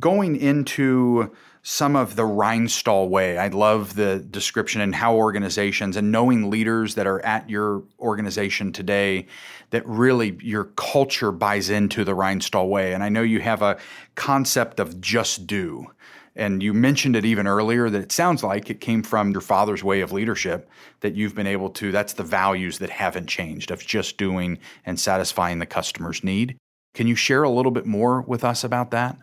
Going 0.02 0.38
into 0.38 1.34
some 1.66 1.96
of 1.96 2.18
the 2.18 2.24
Rhinestahl 2.24 3.08
way. 3.08 3.38
I 3.38 3.48
love 3.48 3.96
the 3.96 4.20
description 4.20 4.82
and 4.82 4.94
how 4.94 5.16
organizations 5.16 5.96
and 5.96 6.12
knowing 6.12 6.50
leaders 6.50 6.96
that 6.96 7.08
are 7.08 7.26
at 7.26 7.50
your 7.50 7.84
organization 8.00 8.74
today 8.74 9.28
that 9.70 9.88
really 9.88 10.38
your 10.42 10.66
culture 10.76 11.32
buys 11.32 11.70
into 11.70 12.04
the 12.04 12.12
Rhinestahl 12.12 12.68
way. 12.68 12.94
And 12.94 13.02
I 13.02 13.08
know 13.08 13.22
you 13.22 13.40
have 13.40 13.62
a 13.62 13.80
concept 14.16 14.82
of 14.82 15.00
just 15.00 15.48
do. 15.48 15.88
And 16.36 16.62
you 16.62 16.74
mentioned 16.74 17.16
it 17.16 17.26
even 17.26 17.48
earlier 17.48 17.90
that 17.90 18.02
it 18.02 18.12
sounds 18.12 18.44
like 18.44 18.70
it 18.70 18.82
came 18.82 19.02
from 19.02 19.32
your 19.32 19.42
father's 19.42 19.84
way 19.84 20.02
of 20.02 20.12
leadership 20.12 20.70
that 21.00 21.14
you've 21.14 21.36
been 21.36 21.48
able 21.48 21.70
to, 21.70 21.92
that's 21.94 22.14
the 22.14 22.24
values 22.24 22.80
that 22.80 22.90
haven't 22.90 23.28
changed 23.28 23.72
of 23.72 23.86
just 23.86 24.18
doing 24.18 24.58
and 24.86 25.00
satisfying 25.00 25.60
the 25.60 25.66
customer's 25.66 26.24
need. 26.26 26.58
Can 26.94 27.08
you 27.08 27.16
share 27.16 27.44
a 27.44 27.50
little 27.50 27.72
bit 27.72 27.86
more 27.86 28.22
with 28.22 28.44
us 28.44 28.66
about 28.66 28.92
that? 28.92 29.18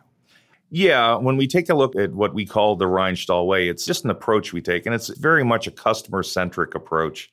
Yeah, 0.73 1.17
when 1.17 1.37
we 1.37 1.49
take 1.49 1.69
a 1.69 1.75
look 1.75 1.97
at 1.97 2.15
what 2.15 2.33
we 2.33 2.47
call 2.47 2.77
the 2.77 2.85
Rhinestahl 2.85 3.45
way, 3.47 3.69
it's 3.69 3.85
just 3.85 4.05
an 4.05 4.11
approach 4.11 4.53
we 4.53 4.63
take, 4.63 4.87
and 4.87 4.95
it's 4.95 5.09
very 5.09 5.45
much 5.45 5.67
a 5.67 5.73
customer 5.73 6.23
centric 6.23 6.77
approach. 6.77 7.33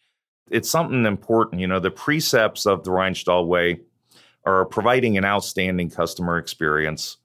It's 0.50 0.70
something 0.70 1.06
important. 1.06 1.62
You 1.62 1.68
know, 1.68 1.80
the 1.80 1.92
precepts 1.92 2.66
of 2.66 2.84
the 2.84 2.90
Rhinestahl 2.90 3.46
way 3.46 3.82
are 4.44 4.66
providing 4.66 5.18
an 5.18 5.26
outstanding 5.26 5.92
customer 5.92 6.40
experience, 6.40 7.18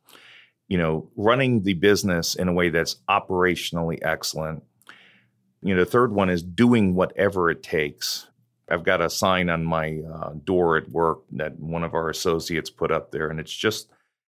you 0.68 0.76
know, 0.76 1.08
running 1.16 1.62
the 1.62 1.74
business 1.74 2.34
in 2.34 2.48
a 2.48 2.52
way 2.52 2.68
that's 2.68 2.96
operationally 3.08 3.98
excellent. 4.02 4.64
You 5.62 5.74
know, 5.74 5.84
the 5.84 5.90
third 5.90 6.12
one 6.12 6.28
is 6.28 6.42
doing 6.42 6.94
whatever 6.94 7.48
it 7.48 7.62
takes. 7.62 8.26
I've 8.68 8.84
got 8.84 9.00
a 9.00 9.08
sign 9.08 9.48
on 9.48 9.64
my 9.64 10.00
uh, 10.00 10.32
door 10.44 10.76
at 10.76 10.90
work 10.90 11.22
that 11.32 11.58
one 11.58 11.84
of 11.84 11.94
our 11.94 12.10
associates 12.10 12.70
put 12.70 12.90
up 12.90 13.12
there, 13.12 13.28
and 13.28 13.40
it's 13.40 13.54
just 13.54 13.88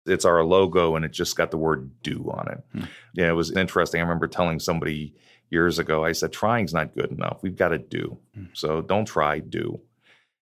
it's 0.06 0.26
our 0.26 0.44
logo 0.44 0.96
and 0.96 1.06
it 1.06 1.12
just 1.12 1.36
got 1.36 1.52
the 1.52 1.58
word 1.58 1.90
do 2.04 2.30
on 2.32 2.48
it. 2.52 2.64
Hmm. 2.72 2.86
Yeah, 3.14 3.30
it 3.30 3.36
was 3.36 3.52
interesting. 3.52 4.00
I 4.00 4.04
remember 4.04 4.28
telling 4.28 4.60
somebody 4.60 5.14
years 5.50 5.80
ago, 5.80 6.04
I 6.04 6.12
said, 6.12 6.32
trying's 6.32 6.74
not 6.74 6.96
good 6.96 7.12
enough. 7.12 7.40
We've 7.42 7.56
got 7.56 7.70
to 7.70 7.78
do. 7.78 8.18
Hmm. 8.36 8.46
So 8.54 8.82
don't 8.82 9.06
try, 9.06 9.40
do. 9.40 9.82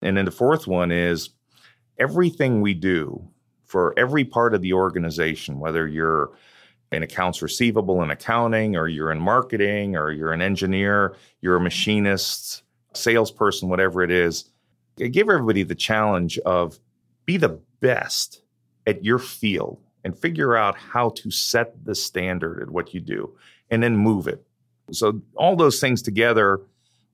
And 0.02 0.16
then 0.16 0.24
the 0.24 0.30
fourth 0.30 0.66
one 0.66 0.92
is 0.92 1.30
everything 1.98 2.60
we 2.60 2.74
do 2.74 3.28
for 3.66 3.94
every 3.96 4.24
part 4.24 4.54
of 4.54 4.62
the 4.62 4.72
organization, 4.72 5.58
whether 5.58 5.86
you're 5.86 6.30
in 6.92 7.02
accounts 7.02 7.42
receivable 7.42 8.02
and 8.02 8.12
accounting, 8.12 8.76
or 8.76 8.86
you're 8.86 9.10
in 9.10 9.18
marketing, 9.18 9.96
or 9.96 10.12
you're 10.12 10.32
an 10.32 10.42
engineer, 10.42 11.16
you're 11.40 11.56
a 11.56 11.60
machinist, 11.60 12.62
salesperson, 12.92 13.68
whatever 13.68 14.02
it 14.02 14.10
is, 14.10 14.50
give 14.96 15.28
everybody 15.28 15.64
the 15.64 15.74
challenge 15.74 16.38
of 16.40 16.78
be 17.26 17.36
the 17.36 17.60
best 17.80 18.43
at 18.86 19.04
your 19.04 19.18
field 19.18 19.80
and 20.04 20.18
figure 20.18 20.56
out 20.56 20.76
how 20.76 21.10
to 21.10 21.30
set 21.30 21.84
the 21.84 21.94
standard 21.94 22.60
at 22.60 22.70
what 22.70 22.94
you 22.94 23.00
do 23.00 23.34
and 23.70 23.82
then 23.82 23.96
move 23.96 24.28
it. 24.28 24.44
So 24.92 25.22
all 25.36 25.56
those 25.56 25.80
things 25.80 26.02
together 26.02 26.60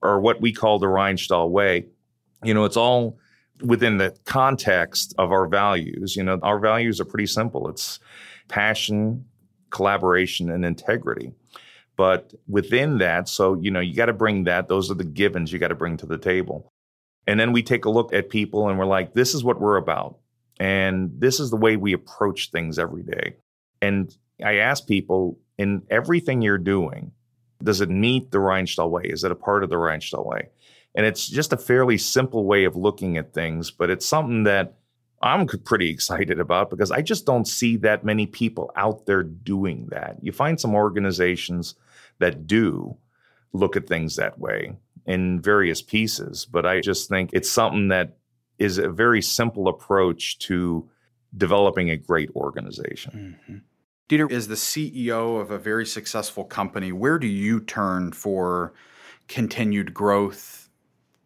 are 0.03 0.19
what 0.19 0.41
we 0.41 0.51
call 0.51 0.79
the 0.79 0.87
Rhinestahl 0.87 1.49
way. 1.49 1.85
You 2.43 2.53
know, 2.53 2.65
it's 2.65 2.77
all 2.77 3.17
within 3.61 3.97
the 3.97 4.15
context 4.25 5.13
of 5.17 5.31
our 5.31 5.47
values. 5.47 6.15
You 6.15 6.23
know, 6.23 6.39
our 6.41 6.59
values 6.59 6.99
are 6.99 7.05
pretty 7.05 7.27
simple 7.27 7.69
it's 7.69 7.99
passion, 8.47 9.25
collaboration, 9.69 10.49
and 10.49 10.65
integrity. 10.65 11.31
But 11.95 12.33
within 12.47 12.97
that, 12.97 13.29
so, 13.29 13.55
you 13.61 13.69
know, 13.69 13.79
you 13.79 13.93
got 13.93 14.07
to 14.07 14.13
bring 14.13 14.45
that. 14.45 14.67
Those 14.67 14.89
are 14.89 14.95
the 14.95 15.03
givens 15.03 15.53
you 15.53 15.59
got 15.59 15.67
to 15.67 15.75
bring 15.75 15.97
to 15.97 16.05
the 16.05 16.17
table. 16.17 16.71
And 17.27 17.39
then 17.39 17.51
we 17.51 17.61
take 17.61 17.85
a 17.85 17.89
look 17.89 18.13
at 18.13 18.29
people 18.29 18.67
and 18.67 18.79
we're 18.79 18.85
like, 18.85 19.13
this 19.13 19.35
is 19.35 19.43
what 19.43 19.61
we're 19.61 19.77
about. 19.77 20.17
And 20.59 21.11
this 21.17 21.39
is 21.39 21.49
the 21.49 21.57
way 21.57 21.75
we 21.75 21.93
approach 21.93 22.51
things 22.51 22.77
every 22.77 23.03
day. 23.03 23.35
And 23.81 24.15
I 24.43 24.57
ask 24.57 24.87
people 24.87 25.39
in 25.57 25.83
everything 25.89 26.41
you're 26.41 26.57
doing, 26.57 27.11
does 27.63 27.81
it 27.81 27.89
meet 27.89 28.31
the 28.31 28.39
Rhinestahl 28.39 28.89
way? 28.89 29.03
Is 29.05 29.23
it 29.23 29.31
a 29.31 29.35
part 29.35 29.63
of 29.63 29.69
the 29.69 29.75
Rhinestahl 29.75 30.25
way? 30.25 30.49
And 30.95 31.05
it's 31.05 31.27
just 31.27 31.53
a 31.53 31.57
fairly 31.57 31.97
simple 31.97 32.45
way 32.45 32.65
of 32.65 32.75
looking 32.75 33.17
at 33.17 33.33
things, 33.33 33.71
but 33.71 33.89
it's 33.89 34.05
something 34.05 34.43
that 34.43 34.75
I'm 35.23 35.45
pretty 35.45 35.89
excited 35.89 36.39
about 36.39 36.69
because 36.69 36.91
I 36.91 37.01
just 37.01 37.25
don't 37.25 37.47
see 37.47 37.77
that 37.77 38.03
many 38.03 38.25
people 38.25 38.71
out 38.75 39.05
there 39.05 39.23
doing 39.23 39.87
that. 39.91 40.17
You 40.21 40.31
find 40.31 40.59
some 40.59 40.73
organizations 40.73 41.75
that 42.19 42.47
do 42.47 42.97
look 43.53 43.75
at 43.75 43.87
things 43.87 44.15
that 44.15 44.39
way 44.39 44.75
in 45.05 45.41
various 45.41 45.81
pieces, 45.81 46.45
but 46.45 46.65
I 46.65 46.81
just 46.81 47.07
think 47.07 47.29
it's 47.33 47.51
something 47.51 47.89
that 47.89 48.17
is 48.61 48.77
a 48.77 48.89
very 48.89 49.21
simple 49.21 49.67
approach 49.67 50.37
to 50.37 50.87
developing 51.35 51.89
a 51.89 51.97
great 51.97 52.29
organization. 52.35 53.37
Mm-hmm. 53.49 53.57
Dieter 54.07 54.31
is 54.31 54.47
the 54.47 54.55
CEO 54.55 55.41
of 55.41 55.49
a 55.49 55.57
very 55.57 55.85
successful 55.85 56.43
company. 56.43 56.91
Where 56.91 57.17
do 57.17 57.27
you 57.27 57.59
turn 57.61 58.11
for 58.11 58.73
continued 59.27 59.93
growth, 59.93 60.69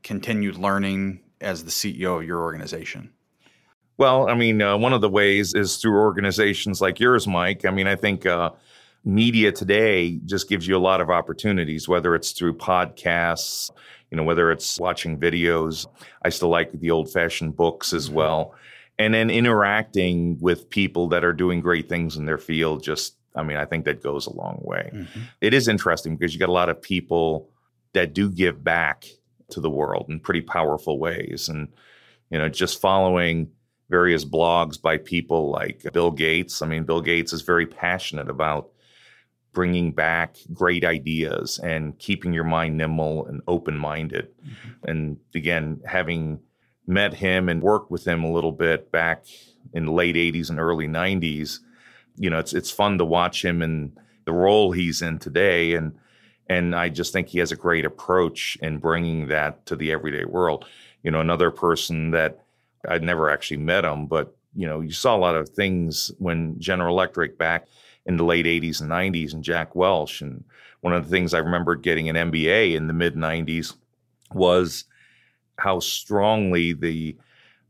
continued 0.02 0.56
learning 0.56 1.22
as 1.42 1.66
the 1.66 1.72
CEO 1.72 2.22
of 2.22 2.24
your 2.26 2.40
organization? 2.40 3.12
Well, 3.98 4.30
I 4.30 4.36
mean, 4.36 4.62
uh, 4.62 4.78
one 4.78 4.94
of 4.94 5.02
the 5.02 5.10
ways 5.10 5.54
is 5.54 5.78
through 5.78 5.98
organizations 5.98 6.80
like 6.80 7.00
yours, 7.00 7.28
Mike. 7.28 7.66
I 7.66 7.72
mean, 7.72 7.88
I 7.88 7.96
think 7.96 8.26
uh, 8.26 8.52
media 9.06 9.52
today 9.52 10.20
just 10.26 10.50
gives 10.50 10.68
you 10.68 10.76
a 10.76 10.80
lot 10.80 11.00
of 11.00 11.10
opportunities, 11.10 11.88
whether 11.88 12.16
it's 12.16 12.32
through 12.32 12.58
podcasts, 12.58 13.72
you 14.12 14.18
know, 14.18 14.24
whether 14.24 14.52
it's 14.52 14.80
watching 14.80 15.20
videos. 15.20 15.88
I 16.24 16.30
still 16.30 16.50
like 16.50 16.72
the 16.72 16.92
old 16.92 17.12
fashioned 17.12 17.56
books 17.56 17.94
as 17.94 18.08
mm-hmm. 18.08 18.16
well 18.16 18.56
and 18.98 19.14
then 19.14 19.30
interacting 19.30 20.38
with 20.40 20.70
people 20.70 21.08
that 21.10 21.24
are 21.24 21.34
doing 21.34 21.60
great 21.62 21.90
things 21.90 22.16
in 22.16 22.26
their 22.26 22.38
field 22.38 22.84
just 22.84 23.18
i 23.36 23.44
mean 23.44 23.58
i 23.58 23.66
think 23.66 23.86
that 23.86 24.02
goes 24.02 24.26
a 24.26 24.34
long 24.34 24.60
way 24.62 24.90
mm-hmm. 24.94 25.22
it 25.42 25.54
is 25.54 25.68
interesting 25.68 26.16
because 26.16 26.34
you 26.34 26.40
got 26.40 26.50
a 26.50 26.54
lot 26.54 26.70
of 26.70 26.82
people 26.82 27.50
that 27.94 28.14
do 28.14 28.30
give 28.30 28.64
back 28.64 29.06
to 29.50 29.60
the 29.60 29.70
world 29.70 30.06
in 30.10 30.20
pretty 30.20 30.42
powerful 30.42 31.00
ways 31.00 31.50
and 31.50 31.68
you 32.30 32.38
know 32.38 32.50
just 32.50 32.82
following 32.82 33.50
various 33.90 34.26
blogs 34.26 34.82
by 34.82 34.98
people 34.98 35.50
like 35.52 35.86
bill 35.94 36.12
gates 36.12 36.62
i 36.62 36.66
mean 36.68 36.84
bill 36.84 37.02
gates 37.02 37.34
is 37.34 37.42
very 37.42 37.66
passionate 37.66 38.30
about 38.30 38.70
bringing 39.56 39.92
back 39.92 40.38
great 40.54 40.86
ideas 40.86 41.60
and 41.64 41.98
keeping 41.98 42.34
your 42.34 42.44
mind 42.44 42.78
nimble 42.78 43.26
and 43.26 43.42
open 43.48 43.76
minded 43.76 44.28
mm-hmm. 44.46 44.90
and 44.90 45.18
again 45.34 45.82
having 45.86 46.40
met 46.86 47.16
him 47.16 47.50
and 47.50 47.64
worked 47.64 47.90
with 47.90 48.06
him 48.06 48.24
a 48.24 48.32
little 48.32 48.52
bit 48.52 48.92
back 48.92 49.26
in 49.74 49.86
the 49.88 49.92
late 49.92 50.16
80s 50.16 50.52
and 50.52 50.60
early 50.60 50.88
90s 50.88 51.60
you 52.18 52.30
know 52.30 52.38
it's 52.38 52.54
it's 52.54 52.70
fun 52.70 53.00
to 53.00 53.06
watch 53.06 53.44
him 53.44 53.64
and 53.64 53.98
the 54.26 54.34
role 54.34 54.72
he's 54.72 55.02
in 55.02 55.20
today. 55.20 55.74
And 55.74 55.98
and 56.48 56.76
I 56.76 56.90
just 56.90 57.14
think 57.14 57.30
he 57.30 57.40
has 57.40 57.52
a 57.52 57.56
great 57.56 57.86
approach 57.86 58.58
in 58.62 58.78
bringing 58.78 59.30
that 59.30 59.66
to 59.68 59.76
the 59.76 59.92
everyday 59.92 60.26
world. 60.26 60.66
You 61.04 61.12
know 61.12 61.22
another 61.22 61.52
person 61.52 62.12
that 62.12 62.44
I'd 62.88 63.04
never 63.04 63.30
actually 63.30 63.58
met 63.58 63.86
him 63.86 64.08
but 64.08 64.36
you 64.56 64.68
know 64.68 64.82
you 64.82 64.92
saw 64.92 65.16
a 65.16 65.18
lot 65.18 65.36
of 65.36 65.50
things 65.50 66.12
when 66.18 66.60
General 66.60 66.96
Electric 66.96 67.38
back 67.38 67.68
in 68.06 68.18
the 68.18 68.24
late 68.24 68.46
80s 68.46 68.82
and 68.82 68.90
90s 68.90 69.34
and 69.34 69.44
Jack 69.44 69.76
Welch 69.76 70.22
and 70.22 70.44
one 70.82 70.94
of 70.94 71.04
the 71.04 71.10
things 71.10 71.34
I 71.34 71.40
remembered 71.40 71.82
getting 71.82 72.10
an 72.10 72.16
MBA 72.16 72.76
in 72.76 72.88
the 72.88 72.94
mid 72.94 73.16
90s 73.16 73.76
was 74.34 74.86
how 75.58 75.80
strongly 75.80 76.74
the 76.74 77.16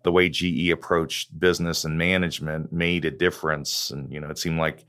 the 0.03 0.11
way 0.11 0.29
GE 0.29 0.69
approached 0.69 1.37
business 1.39 1.83
and 1.83 1.97
management 1.97 2.71
made 2.71 3.05
a 3.05 3.11
difference. 3.11 3.89
And 3.89 4.11
you 4.11 4.19
know, 4.19 4.29
it 4.29 4.37
seemed 4.37 4.59
like 4.59 4.85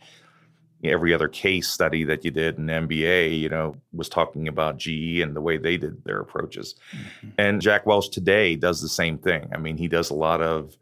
every 0.85 1.15
other 1.15 1.29
case 1.29 1.69
study 1.69 2.05
that 2.05 2.25
you 2.25 2.31
did 2.31 2.59
in 2.59 2.67
MBA, 2.67 3.39
you 3.41 3.49
know, 3.49 3.77
was 3.93 4.09
talking 4.09 4.47
about 4.47 4.77
GE 4.77 5.21
and 5.21 5.35
the 5.35 5.41
way 5.41 5.57
they 5.57 5.79
did 5.79 6.05
their 6.05 6.21
approaches. 6.21 6.75
Mm-hmm. 6.95 7.29
And 7.39 7.63
Jack 7.63 7.87
Welch 7.87 8.11
today 8.11 8.57
does 8.57 8.83
the 8.83 8.89
same 8.89 9.19
thing. 9.19 9.49
I 9.55 9.59
mean, 9.59 9.79
he 9.79 9.89
does 9.89 10.11
a 10.11 10.15
lot 10.15 10.43
of 10.43 10.77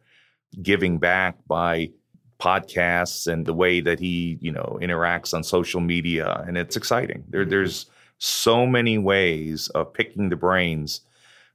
giving 0.60 0.98
back 0.98 1.36
by 1.46 1.90
podcasts 2.44 3.26
and 3.26 3.46
the 3.46 3.54
way 3.54 3.80
that 3.80 3.98
he, 3.98 4.38
you 4.40 4.52
know, 4.52 4.78
interacts 4.82 5.32
on 5.32 5.42
social 5.42 5.80
media, 5.80 6.44
and 6.46 6.58
it's 6.58 6.76
exciting. 6.76 7.24
There, 7.28 7.42
mm-hmm. 7.42 7.50
there's 7.50 7.86
so 8.18 8.66
many 8.66 8.98
ways 8.98 9.68
of 9.70 9.92
picking 9.92 10.28
the 10.28 10.36
brains 10.36 11.00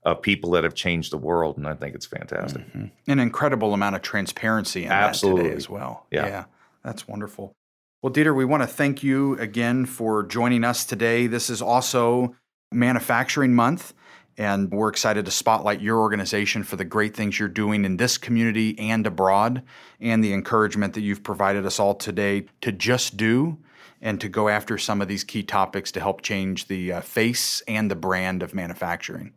of 0.03 0.21
people 0.21 0.51
that 0.51 0.63
have 0.63 0.73
changed 0.73 1.11
the 1.11 1.17
world, 1.17 1.57
and 1.57 1.67
I 1.67 1.75
think 1.75 1.93
it's 1.93 2.05
fantastic. 2.05 2.65
Mm-hmm. 2.67 3.11
An 3.11 3.19
incredible 3.19 3.73
amount 3.73 3.95
of 3.95 4.01
transparency 4.01 4.85
in 4.85 4.91
Absolutely. 4.91 5.43
that 5.43 5.47
today 5.49 5.57
as 5.57 5.69
well. 5.69 6.07
Yeah. 6.09 6.27
yeah, 6.27 6.45
that's 6.83 7.07
wonderful. 7.07 7.53
Well, 8.01 8.13
Dieter, 8.13 8.35
we 8.35 8.45
want 8.45 8.63
to 8.63 8.67
thank 8.67 9.03
you 9.03 9.37
again 9.39 9.85
for 9.85 10.23
joining 10.23 10.63
us 10.63 10.85
today. 10.85 11.27
This 11.27 11.49
is 11.49 11.61
also 11.61 12.35
Manufacturing 12.71 13.53
Month, 13.53 13.93
and 14.39 14.71
we're 14.71 14.87
excited 14.87 15.25
to 15.25 15.31
spotlight 15.31 15.81
your 15.81 15.99
organization 15.99 16.63
for 16.63 16.77
the 16.77 16.85
great 16.85 17.13
things 17.13 17.37
you're 17.37 17.49
doing 17.49 17.83
in 17.83 17.97
this 17.97 18.17
community 18.17 18.79
and 18.79 19.05
abroad, 19.05 19.61
and 19.99 20.23
the 20.23 20.33
encouragement 20.33 20.93
that 20.93 21.01
you've 21.01 21.21
provided 21.21 21.65
us 21.65 21.77
all 21.77 21.93
today 21.93 22.45
to 22.61 22.71
just 22.71 23.17
do 23.17 23.57
and 24.01 24.21
to 24.21 24.29
go 24.29 24.47
after 24.47 24.77
some 24.77 25.01
of 25.01 25.09
these 25.09 25.25
key 25.25 25.43
topics 25.43 25.91
to 25.91 25.99
help 25.99 26.21
change 26.21 26.67
the 26.67 26.93
uh, 26.93 27.01
face 27.01 27.61
and 27.67 27.91
the 27.91 27.95
brand 27.97 28.41
of 28.41 28.53
manufacturing. 28.53 29.33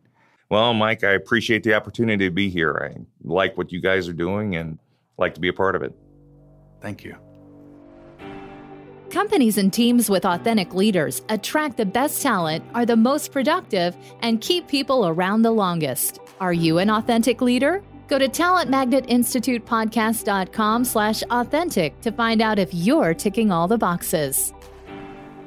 Well, 0.49 0.73
Mike, 0.73 1.03
I 1.03 1.11
appreciate 1.11 1.63
the 1.63 1.73
opportunity 1.73 2.25
to 2.25 2.31
be 2.31 2.47
here. 2.47 2.89
I 2.89 3.01
like 3.23 3.57
what 3.57 3.73
you 3.73 3.81
guys 3.81 4.07
are 4.07 4.13
doing 4.13 4.55
and 4.55 4.79
like 5.17 5.33
to 5.33 5.41
be 5.41 5.49
a 5.49 5.53
part 5.53 5.75
of 5.75 5.81
it. 5.81 5.93
Thank 6.79 7.03
you. 7.03 7.17
Companies 9.13 9.57
and 9.59 9.71
teams 9.71 10.09
with 10.09 10.25
authentic 10.25 10.73
leaders 10.73 11.21
attract 11.29 11.77
the 11.77 11.85
best 11.85 12.23
talent, 12.23 12.65
are 12.73 12.83
the 12.83 12.95
most 12.95 13.31
productive, 13.31 13.95
and 14.23 14.41
keep 14.41 14.67
people 14.67 15.07
around 15.07 15.43
the 15.43 15.51
longest. 15.51 16.17
Are 16.39 16.51
you 16.51 16.79
an 16.79 16.89
authentic 16.89 17.39
leader? 17.39 17.83
Go 18.07 18.17
to 18.17 18.27
talentmagnetinstitutepodcast.com 18.27 20.85
slash 20.85 21.21
authentic 21.29 22.01
to 22.01 22.11
find 22.11 22.41
out 22.41 22.57
if 22.57 22.73
you're 22.73 23.13
ticking 23.13 23.51
all 23.51 23.67
the 23.67 23.77
boxes. 23.77 24.51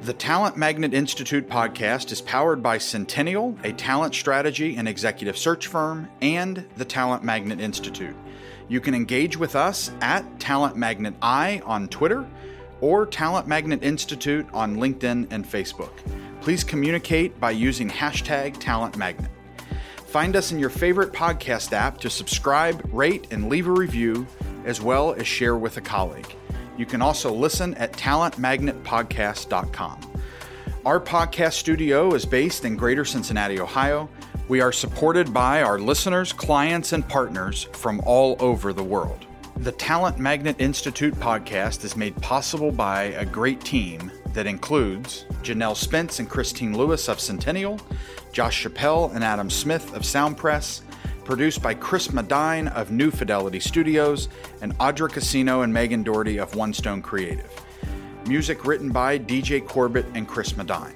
The 0.02 0.12
Talent 0.12 0.56
Magnet 0.56 0.94
Institute 0.94 1.48
podcast 1.48 2.12
is 2.12 2.20
powered 2.20 2.62
by 2.62 2.78
Centennial, 2.78 3.58
a 3.64 3.72
talent 3.72 4.14
strategy 4.14 4.76
and 4.76 4.86
executive 4.86 5.36
search 5.36 5.66
firm, 5.66 6.08
and 6.22 6.64
the 6.76 6.84
Talent 6.84 7.24
Magnet 7.24 7.58
Institute. 7.58 8.14
You 8.68 8.80
can 8.80 8.94
engage 8.94 9.36
with 9.36 9.56
us 9.56 9.90
at 10.00 10.38
Talent 10.38 10.76
Magnet 10.76 11.14
I 11.20 11.62
on 11.64 11.88
Twitter 11.88 12.24
or 12.80 13.06
Talent 13.06 13.46
Magnet 13.46 13.82
Institute 13.82 14.46
on 14.52 14.76
LinkedIn 14.76 15.28
and 15.30 15.44
Facebook. 15.44 15.92
Please 16.40 16.64
communicate 16.64 17.38
by 17.40 17.50
using 17.50 17.90
hashtag 17.90 18.58
Talent 18.58 18.96
Magnet. 18.96 19.30
Find 20.06 20.36
us 20.36 20.52
in 20.52 20.58
your 20.58 20.70
favorite 20.70 21.12
podcast 21.12 21.72
app 21.72 21.98
to 21.98 22.08
subscribe, 22.08 22.88
rate, 22.92 23.26
and 23.30 23.48
leave 23.48 23.66
a 23.66 23.72
review, 23.72 24.26
as 24.64 24.80
well 24.80 25.12
as 25.14 25.26
share 25.26 25.56
with 25.56 25.76
a 25.76 25.80
colleague. 25.80 26.32
You 26.78 26.86
can 26.86 27.02
also 27.02 27.32
listen 27.32 27.74
at 27.74 27.92
talentmagnetpodcast.com. 27.92 30.12
Our 30.84 31.00
podcast 31.00 31.54
studio 31.54 32.14
is 32.14 32.24
based 32.24 32.64
in 32.64 32.76
Greater 32.76 33.04
Cincinnati, 33.04 33.58
Ohio. 33.58 34.08
We 34.48 34.60
are 34.60 34.70
supported 34.70 35.34
by 35.34 35.62
our 35.62 35.80
listeners, 35.80 36.32
clients, 36.32 36.92
and 36.92 37.08
partners 37.08 37.64
from 37.72 38.00
all 38.06 38.36
over 38.38 38.72
the 38.72 38.84
world. 38.84 39.25
The 39.58 39.72
Talent 39.72 40.18
Magnet 40.18 40.56
Institute 40.58 41.14
podcast 41.14 41.82
is 41.82 41.96
made 41.96 42.14
possible 42.20 42.70
by 42.70 43.04
a 43.04 43.24
great 43.24 43.60
team 43.62 44.12
that 44.34 44.46
includes 44.46 45.24
Janelle 45.42 45.74
Spence 45.74 46.18
and 46.20 46.28
Christine 46.28 46.76
Lewis 46.76 47.08
of 47.08 47.18
Centennial, 47.18 47.80
Josh 48.32 48.62
Chappelle 48.62 49.14
and 49.14 49.24
Adam 49.24 49.48
Smith 49.48 49.94
of 49.96 50.04
Soundpress, 50.04 50.82
produced 51.24 51.62
by 51.62 51.72
Chris 51.72 52.08
Madine 52.08 52.70
of 52.74 52.90
New 52.90 53.10
Fidelity 53.10 53.58
Studios 53.58 54.28
and 54.60 54.76
Audra 54.78 55.10
Casino 55.10 55.62
and 55.62 55.72
Megan 55.72 56.02
Doherty 56.02 56.38
of 56.38 56.54
One 56.54 56.74
Stone 56.74 57.00
Creative. 57.00 57.50
Music 58.26 58.66
written 58.66 58.90
by 58.90 59.18
DJ 59.18 59.66
Corbett 59.66 60.06
and 60.14 60.28
Chris 60.28 60.52
Madine. 60.52 60.94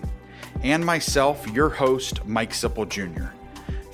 And 0.62 0.84
myself, 0.84 1.48
your 1.48 1.70
host, 1.70 2.26
Mike 2.26 2.50
Sipple 2.50 2.86
Jr. 2.86 3.34